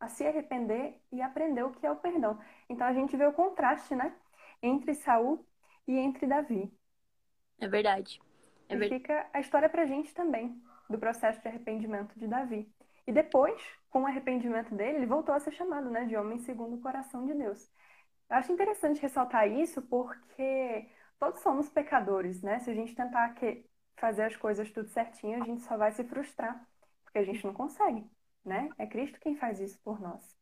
a 0.00 0.08
se 0.08 0.26
arrepender 0.26 1.00
e 1.10 1.22
aprendeu 1.22 1.68
o 1.68 1.72
que 1.72 1.86
é 1.86 1.90
o 1.90 1.96
perdão. 1.96 2.38
Então 2.68 2.86
a 2.86 2.92
gente 2.92 3.16
vê 3.16 3.26
o 3.26 3.32
contraste, 3.32 3.94
né? 3.94 4.14
Entre 4.62 4.94
Saul 4.94 5.44
e 5.86 5.96
entre 5.96 6.26
Davi. 6.26 6.70
É 7.58 7.68
verdade. 7.68 8.20
É 8.68 8.76
e 8.76 8.88
fica 8.88 9.26
a 9.32 9.40
história 9.40 9.68
pra 9.68 9.86
gente 9.86 10.12
também, 10.14 10.60
do 10.88 10.98
processo 10.98 11.40
de 11.40 11.48
arrependimento 11.48 12.18
de 12.18 12.26
Davi. 12.26 12.70
E 13.06 13.12
depois, 13.12 13.60
com 13.90 14.02
o 14.02 14.06
arrependimento 14.06 14.74
dele, 14.74 14.98
ele 14.98 15.06
voltou 15.06 15.34
a 15.34 15.40
ser 15.40 15.52
chamado 15.52 15.90
né, 15.90 16.04
de 16.04 16.16
homem 16.16 16.38
segundo 16.40 16.76
o 16.76 16.80
coração 16.80 17.26
de 17.26 17.34
Deus. 17.34 17.70
Eu 18.30 18.36
acho 18.36 18.52
interessante 18.52 19.00
ressaltar 19.00 19.48
isso 19.50 19.82
porque 19.82 20.88
todos 21.18 21.40
somos 21.40 21.68
pecadores, 21.70 22.42
né? 22.42 22.58
Se 22.60 22.70
a 22.70 22.74
gente 22.74 22.94
tentar 22.94 23.34
fazer 23.96 24.24
as 24.24 24.36
coisas 24.36 24.70
tudo 24.70 24.88
certinho, 24.88 25.42
a 25.42 25.44
gente 25.46 25.62
só 25.62 25.76
vai 25.76 25.92
se 25.92 26.04
frustrar, 26.04 26.66
porque 27.04 27.18
a 27.18 27.24
gente 27.24 27.44
não 27.44 27.54
consegue, 27.54 28.04
né? 28.44 28.68
É 28.78 28.86
Cristo 28.86 29.18
quem 29.20 29.36
faz 29.36 29.60
isso 29.60 29.78
por 29.82 30.00
nós. 30.00 30.36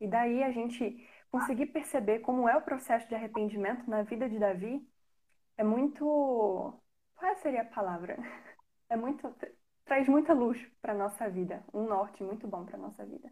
E 0.00 0.06
daí 0.08 0.42
a 0.42 0.50
gente 0.50 1.06
conseguir 1.30 1.66
perceber 1.66 2.20
como 2.20 2.48
é 2.48 2.56
o 2.56 2.62
processo 2.62 3.08
de 3.08 3.14
arrependimento 3.14 3.88
na 3.88 4.02
vida 4.02 4.28
de 4.28 4.38
Davi 4.38 4.86
é 5.56 5.64
muito. 5.64 6.04
Qual 7.16 7.36
seria 7.36 7.62
a 7.62 7.64
palavra? 7.64 8.16
É 8.88 8.96
muito. 8.96 9.34
Traz 9.86 10.08
muita 10.08 10.34
luz 10.34 10.60
para 10.82 10.92
nossa 10.92 11.30
vida, 11.30 11.62
um 11.72 11.84
norte 11.84 12.22
muito 12.22 12.46
bom 12.46 12.64
para 12.64 12.76
nossa 12.76 13.04
vida. 13.04 13.30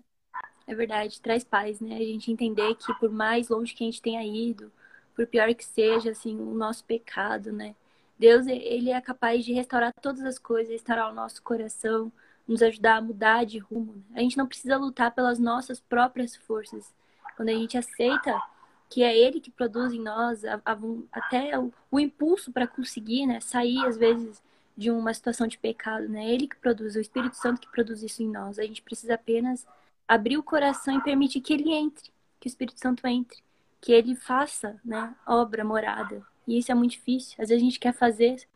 É 0.66 0.74
verdade, 0.74 1.20
traz 1.20 1.44
paz, 1.44 1.80
né? 1.80 1.96
A 1.96 2.04
gente 2.04 2.32
entender 2.32 2.74
que 2.76 2.94
por 2.94 3.10
mais 3.10 3.48
longe 3.48 3.74
que 3.74 3.84
a 3.84 3.86
gente 3.86 4.00
tenha 4.00 4.24
ido, 4.24 4.72
por 5.14 5.26
pior 5.26 5.52
que 5.54 5.64
seja, 5.64 6.12
assim, 6.12 6.38
o 6.38 6.54
nosso 6.54 6.84
pecado, 6.84 7.52
né? 7.52 7.74
Deus, 8.18 8.46
ele 8.46 8.90
é 8.90 9.00
capaz 9.00 9.44
de 9.44 9.52
restaurar 9.52 9.92
todas 10.00 10.24
as 10.24 10.38
coisas, 10.38 10.72
restaurar 10.72 11.10
o 11.10 11.14
nosso 11.14 11.42
coração, 11.42 12.10
nos 12.46 12.62
ajudar 12.62 12.96
a 12.96 13.00
mudar 13.02 13.44
de 13.44 13.58
rumo. 13.58 13.94
Né? 14.10 14.20
A 14.20 14.20
gente 14.20 14.38
não 14.38 14.46
precisa 14.46 14.76
lutar 14.76 15.12
pelas 15.12 15.38
nossas 15.38 15.80
próprias 15.80 16.36
forças. 16.36 16.94
Quando 17.36 17.48
a 17.48 17.54
gente 17.54 17.76
aceita 17.76 18.40
que 18.88 19.02
é 19.02 19.16
Ele 19.16 19.40
que 19.40 19.50
produz 19.50 19.92
em 19.92 20.00
nós 20.00 20.44
a, 20.44 20.60
a, 20.64 20.78
até 21.10 21.58
o, 21.58 21.72
o 21.90 21.98
impulso 21.98 22.52
para 22.52 22.66
conseguir, 22.66 23.26
né, 23.26 23.40
sair 23.40 23.84
às 23.84 23.96
vezes 23.96 24.40
de 24.76 24.90
uma 24.90 25.14
situação 25.14 25.46
de 25.46 25.58
pecado, 25.58 26.08
né? 26.08 26.28
Ele 26.28 26.48
que 26.48 26.56
produz, 26.56 26.96
o 26.96 27.00
Espírito 27.00 27.36
Santo 27.36 27.60
que 27.60 27.70
produz 27.70 28.02
isso 28.02 28.22
em 28.22 28.28
nós. 28.28 28.58
A 28.58 28.62
gente 28.64 28.82
precisa 28.82 29.14
apenas 29.14 29.66
abrir 30.06 30.36
o 30.36 30.42
coração 30.42 30.96
e 30.96 31.02
permitir 31.02 31.40
que 31.40 31.52
Ele 31.52 31.72
entre, 31.72 32.10
que 32.40 32.46
o 32.46 32.50
Espírito 32.50 32.80
Santo 32.80 33.06
entre, 33.06 33.38
que 33.80 33.92
Ele 33.92 34.14
faça, 34.16 34.80
né, 34.84 35.14
obra, 35.26 35.64
morada. 35.64 36.22
E 36.46 36.58
isso 36.58 36.72
é 36.72 36.74
muito 36.74 36.92
difícil. 36.92 37.36
Às 37.40 37.48
vezes 37.48 37.62
a 37.62 37.64
gente 37.64 37.80
quer 37.80 37.94
fazer 37.94 38.46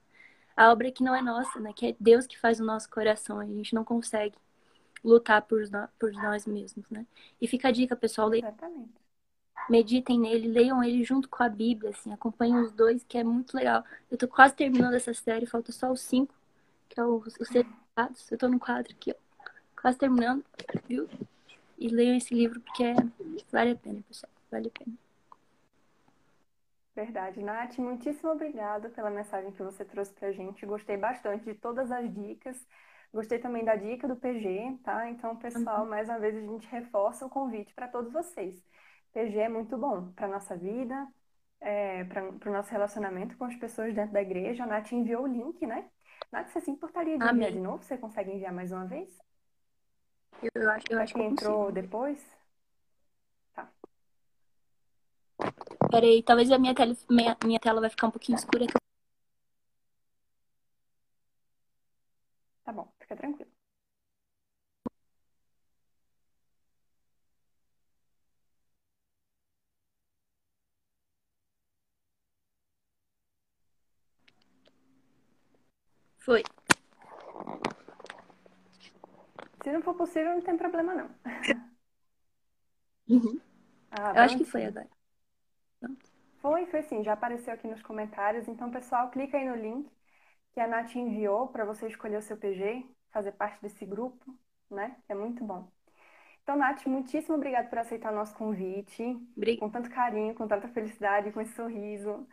a 0.57 0.71
obra 0.73 0.91
que 0.91 1.05
não 1.05 1.15
é 1.15 1.23
nossa, 1.23 1.61
né? 1.61 1.73
Que 1.73 1.87
é 1.87 1.97
Deus 1.99 2.27
que 2.27 2.39
faz 2.39 2.61
o 2.61 2.65
nosso 2.65 2.91
coração. 2.91 3.39
A 3.39 3.47
gente 3.47 3.75
não 3.75 3.85
consegue 3.85 4.35
lutar 5.05 5.43
por, 5.43 5.63
nós 6.15 6.47
mesmos, 6.47 6.85
né? 6.91 7.07
E 7.41 7.47
fica 7.47 7.69
a 7.69 7.71
dica, 7.71 7.95
pessoal. 7.95 8.35
Exatamente. 8.35 8.98
Meditem 9.69 10.19
nele, 10.19 10.49
leiam 10.49 10.83
ele 10.83 11.05
junto 11.05 11.29
com 11.29 11.43
a 11.43 11.49
Bíblia, 11.49 11.91
assim. 11.91 12.13
Acompanhem 12.13 12.57
os 12.57 12.73
dois, 12.73 13.05
que 13.05 13.19
é 13.19 13.25
muito 13.25 13.57
legal. 13.57 13.85
Eu 14.11 14.17
tô 14.17 14.27
quase 14.27 14.55
terminando 14.55 14.95
essa 14.95 15.13
série, 15.13 15.47
falta 15.47 15.73
só 15.73 15.91
os 15.91 16.01
cinco, 16.01 16.35
que 16.89 16.99
é 16.99 17.05
os, 17.05 17.35
os 17.39 17.49
seriados. 17.49 18.31
Eu 18.31 18.39
tô 18.39 18.49
no 18.49 18.59
quadro 18.59 18.93
aqui, 18.93 19.13
ó. 19.13 19.51
Quase 19.81 19.99
terminando, 19.99 20.45
viu? 20.87 21.09
E 21.79 21.89
leiam 21.89 22.17
esse 22.17 22.35
livro, 22.35 22.61
porque 22.61 22.83
é... 22.83 22.97
vale 23.53 23.73
a 23.73 23.77
pena, 23.77 24.03
pessoal. 24.09 24.33
Vale 24.51 24.69
a 24.75 24.85
pena. 24.85 24.97
Verdade. 26.99 27.41
Nath, 27.41 27.79
muitíssimo 27.79 28.33
obrigada 28.33 28.89
pela 28.89 29.09
mensagem 29.09 29.53
que 29.53 29.63
você 29.63 29.85
trouxe 29.85 30.13
para 30.13 30.29
a 30.29 30.33
gente. 30.33 30.67
Gostei 30.67 30.97
bastante 30.97 31.45
de 31.45 31.55
todas 31.55 31.93
as 31.93 32.13
dicas. 32.13 32.67
Gostei 33.13 33.39
também 33.39 33.65
da 33.65 33.77
dica 33.77 34.09
do 34.09 34.17
PG, 34.17 34.79
tá? 34.83 35.09
Então, 35.09 35.37
pessoal, 35.37 35.83
uhum. 35.83 35.89
mais 35.89 36.09
uma 36.09 36.19
vez 36.19 36.35
a 36.35 36.41
gente 36.41 36.67
reforça 36.67 37.25
o 37.25 37.31
convite 37.31 37.73
para 37.73 37.87
todos 37.87 38.13
vocês. 38.13 38.61
PG 39.19 39.37
é 39.41 39.49
muito 39.49 39.77
bom 39.77 40.13
para 40.13 40.29
nossa 40.29 40.57
vida, 40.57 41.09
é, 41.61 42.05
para 42.05 42.23
o 42.23 42.53
nosso 42.53 42.71
relacionamento 42.71 43.37
com 43.37 43.47
as 43.47 43.57
pessoas 43.57 43.93
dentro 43.93 44.13
da 44.13 44.23
igreja. 44.23 44.63
A 44.63 44.67
Nath 44.67 44.93
enviou 44.93 45.25
o 45.25 45.27
link, 45.27 45.67
né? 45.67 45.91
Nath, 46.31 46.51
você 46.51 46.61
se 46.61 46.71
importaria 46.71 47.19
de 47.19 47.25
enviar 47.25 47.51
de 47.51 47.59
novo? 47.59 47.83
Você 47.83 47.99
consegue 47.99 48.31
enviar 48.31 48.53
mais 48.53 48.71
uma 48.71 48.87
vez? 48.87 49.19
Eu 50.55 50.71
acho, 50.71 50.87
eu 50.89 51.01
acho 51.01 51.15
que 51.15 51.21
entrou 51.21 51.67
consigo. 51.67 51.73
depois. 51.73 52.39
Peraí, 55.91 56.23
talvez 56.23 56.53
a 56.53 56.59
minha 56.59 56.75
tela, 56.75 56.95
minha, 57.11 57.37
minha 57.45 57.59
tela 57.59 57.81
vai 57.81 57.91
ficar 57.91 58.07
um 58.07 58.13
pouquinho 58.13 58.37
escura. 58.37 58.67
Tá 62.63 62.73
bom, 62.73 62.89
fica 63.01 63.17
tranquilo. 63.17 63.58
Foi. 76.19 76.43
Se 79.63 79.73
não 79.73 79.83
for 79.83 79.95
possível, 79.95 80.35
não 80.35 80.43
tem 80.43 80.57
problema 80.57 80.95
não. 80.95 81.11
Uhum. 83.09 83.41
Ah, 83.91 84.13
Eu 84.17 84.23
acho 84.23 84.37
que 84.39 84.45
foi 84.45 84.65
agora. 84.65 84.89
Foi, 86.41 86.67
foi 86.67 86.83
sim, 86.83 87.03
já 87.03 87.15
apareceu 87.15 87.53
aqui 87.53 87.67
nos 87.67 87.83
comentários. 87.83 88.47
Então, 88.49 88.71
pessoal, 88.71 89.11
clica 89.11 89.37
aí 89.37 89.49
no 89.49 89.57
link 89.57 89.91
que 90.53 90.61
a 90.61 90.67
Nath 90.67 90.95
enviou 90.97 91.49
para 91.49 91.65
você 91.65 91.87
escolher 91.87 92.19
o 92.19 92.23
seu 92.23 92.37
PG, 92.37 92.87
fazer 93.11 93.33
parte 93.33 93.61
desse 93.61 93.85
grupo, 93.85 94.35
né? 94.71 94.97
É 95.09 95.15
muito 95.15 95.45
bom. 95.45 95.69
Então, 96.43 96.57
Nath, 96.57 96.87
muitíssimo 96.87 97.37
obrigada 97.37 97.69
por 97.69 97.79
aceitar 97.79 98.13
o 98.13 98.17
nosso 98.17 98.35
convite. 98.35 99.03
Obrigada. 99.37 99.61
Com 99.61 99.71
tanto 99.71 99.91
carinho, 99.91 100.35
com 100.35 100.49
tanta 100.49 100.69
felicidade, 100.69 101.33
com 101.33 101.41
esse 101.41 101.55
sorriso. 101.55 102.27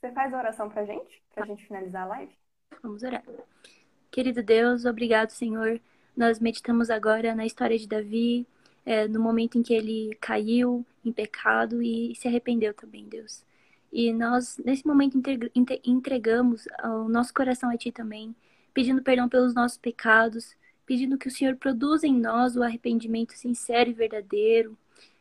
Você 0.00 0.12
faz 0.12 0.34
a 0.34 0.38
oração 0.38 0.68
pra 0.68 0.84
gente? 0.84 1.24
Pra 1.34 1.46
gente 1.46 1.66
finalizar 1.66 2.02
a 2.02 2.06
live? 2.06 2.41
Vamos 2.82 3.02
orar. 3.02 3.22
Querido 4.10 4.42
Deus, 4.42 4.84
obrigado, 4.84 5.30
Senhor. 5.30 5.80
Nós 6.16 6.40
meditamos 6.40 6.90
agora 6.90 7.34
na 7.34 7.46
história 7.46 7.78
de 7.78 7.86
Davi, 7.86 8.46
é, 8.84 9.06
no 9.06 9.20
momento 9.20 9.56
em 9.56 9.62
que 9.62 9.72
ele 9.72 10.16
caiu 10.20 10.84
em 11.04 11.12
pecado 11.12 11.80
e 11.80 12.14
se 12.16 12.26
arrependeu 12.26 12.74
também, 12.74 13.08
Deus. 13.08 13.44
E 13.92 14.12
nós, 14.12 14.58
nesse 14.64 14.86
momento, 14.86 15.20
entregamos 15.84 16.66
o 16.82 17.08
nosso 17.08 17.32
coração 17.32 17.70
a 17.70 17.76
Ti 17.76 17.92
também, 17.92 18.34
pedindo 18.74 19.02
perdão 19.02 19.28
pelos 19.28 19.54
nossos 19.54 19.78
pecados, 19.78 20.56
pedindo 20.84 21.16
que 21.16 21.28
o 21.28 21.30
Senhor 21.30 21.56
produza 21.56 22.06
em 22.06 22.18
nós 22.18 22.56
o 22.56 22.62
arrependimento 22.62 23.32
sincero 23.34 23.90
e 23.90 23.94
verdadeiro. 23.94 24.76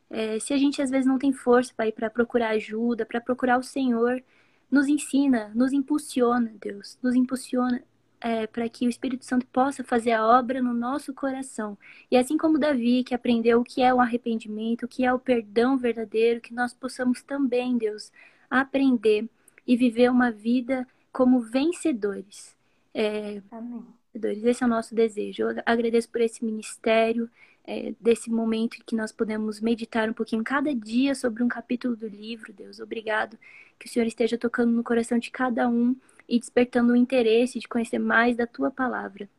É, 0.09 0.39
se 0.39 0.53
a 0.53 0.57
gente 0.57 0.81
às 0.81 0.89
vezes 0.89 1.05
não 1.05 1.19
tem 1.19 1.31
força 1.31 1.73
para 1.75 1.87
ir 1.87 1.91
para 1.91 2.09
procurar 2.09 2.49
ajuda, 2.49 3.05
para 3.05 3.21
procurar 3.21 3.57
o 3.57 3.63
Senhor, 3.63 4.23
nos 4.71 4.87
ensina, 4.87 5.51
nos 5.53 5.73
impulsiona, 5.73 6.53
Deus, 6.59 6.97
nos 7.03 7.13
impulsiona 7.13 7.83
é, 8.21 8.45
para 8.47 8.69
que 8.69 8.85
o 8.85 8.89
Espírito 8.89 9.25
Santo 9.25 9.45
possa 9.47 9.83
fazer 9.83 10.11
a 10.11 10.25
obra 10.25 10.61
no 10.61 10.73
nosso 10.73 11.13
coração. 11.13 11.77
E 12.09 12.15
assim 12.15 12.37
como 12.37 12.59
Davi, 12.59 13.03
que 13.03 13.15
aprendeu 13.15 13.59
o 13.59 13.63
que 13.63 13.81
é 13.81 13.93
o 13.93 13.99
arrependimento, 13.99 14.83
o 14.83 14.87
que 14.87 15.03
é 15.03 15.11
o 15.11 15.19
perdão 15.19 15.77
verdadeiro, 15.77 16.39
que 16.39 16.53
nós 16.53 16.73
possamos 16.73 17.21
também, 17.21 17.77
Deus, 17.77 18.11
aprender 18.49 19.27
e 19.65 19.75
viver 19.75 20.09
uma 20.09 20.31
vida 20.31 20.87
como 21.11 21.41
vencedores. 21.41 22.55
É, 22.93 23.41
Amém. 23.51 23.83
Esse 24.13 24.63
é 24.63 24.65
o 24.65 24.69
nosso 24.69 24.93
desejo. 24.93 25.43
Eu 25.43 25.63
agradeço 25.65 26.09
por 26.09 26.21
esse 26.21 26.43
ministério, 26.43 27.29
é, 27.65 27.93
desse 27.99 28.29
momento 28.29 28.83
que 28.85 28.95
nós 28.95 29.11
podemos 29.11 29.61
meditar 29.61 30.09
um 30.09 30.13
pouquinho 30.13 30.43
cada 30.43 30.73
dia 30.73 31.13
sobre 31.13 31.43
um 31.43 31.47
capítulo 31.47 31.95
do 31.95 32.07
livro, 32.07 32.51
Deus. 32.51 32.79
Obrigado. 32.79 33.37
Que 33.79 33.87
o 33.87 33.89
Senhor 33.89 34.05
esteja 34.05 34.37
tocando 34.37 34.71
no 34.71 34.83
coração 34.83 35.17
de 35.17 35.31
cada 35.31 35.67
um 35.67 35.95
e 36.27 36.39
despertando 36.39 36.93
o 36.93 36.95
interesse 36.95 37.59
de 37.59 37.67
conhecer 37.67 37.99
mais 37.99 38.35
da 38.35 38.47
tua 38.47 38.71
palavra. 38.71 39.29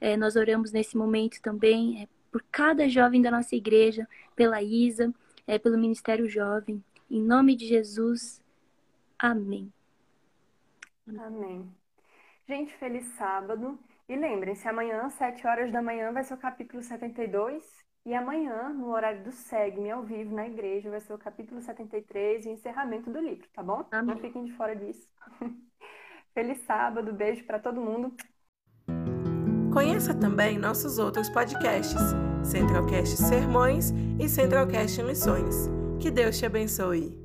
É, 0.00 0.16
nós 0.16 0.36
oramos 0.36 0.72
nesse 0.72 0.96
momento 0.96 1.40
também 1.40 2.02
é, 2.02 2.08
por 2.30 2.44
cada 2.50 2.88
jovem 2.88 3.22
da 3.22 3.30
nossa 3.30 3.54
igreja, 3.54 4.08
pela 4.34 4.62
Isa, 4.62 5.12
é, 5.46 5.58
pelo 5.58 5.78
Ministério 5.78 6.28
Jovem. 6.28 6.82
Em 7.10 7.22
nome 7.22 7.54
de 7.56 7.66
Jesus, 7.66 8.42
amém. 9.18 9.72
Amém. 11.18 11.70
Gente, 12.46 12.74
feliz 12.74 13.06
sábado. 13.16 13.78
E 14.08 14.16
lembrem-se, 14.16 14.68
amanhã, 14.68 15.02
às 15.02 15.14
7 15.14 15.46
horas 15.46 15.72
da 15.72 15.80
manhã, 15.80 16.12
vai 16.12 16.22
ser 16.22 16.34
o 16.34 16.38
capítulo 16.38 16.82
72. 16.82 17.64
E 18.06 18.14
amanhã, 18.14 18.68
no 18.68 18.90
horário 18.90 19.24
do 19.24 19.32
SEGME, 19.32 19.90
ao 19.90 20.02
vivo, 20.02 20.34
na 20.34 20.46
igreja, 20.46 20.90
vai 20.90 21.00
ser 21.00 21.14
o 21.14 21.18
capítulo 21.18 21.60
73 21.62 22.44
e 22.44 22.48
o 22.50 22.52
encerramento 22.52 23.10
do 23.10 23.18
livro, 23.18 23.48
tá 23.54 23.62
bom? 23.62 23.86
Amém. 23.90 24.14
Não 24.14 24.20
fiquem 24.20 24.44
de 24.44 24.52
fora 24.52 24.76
disso. 24.76 25.08
Feliz 26.34 26.58
sábado, 26.64 27.14
beijo 27.14 27.44
para 27.46 27.58
todo 27.58 27.80
mundo. 27.80 28.14
Conheça 29.72 30.14
também 30.14 30.58
nossos 30.58 30.98
outros 30.98 31.30
podcasts, 31.30 32.00
Centralcast 32.44 33.16
Sermões 33.16 33.90
e 34.20 34.28
Centralcast 34.28 35.02
Missões. 35.02 35.70
Que 35.98 36.10
Deus 36.10 36.38
te 36.38 36.44
abençoe. 36.44 37.23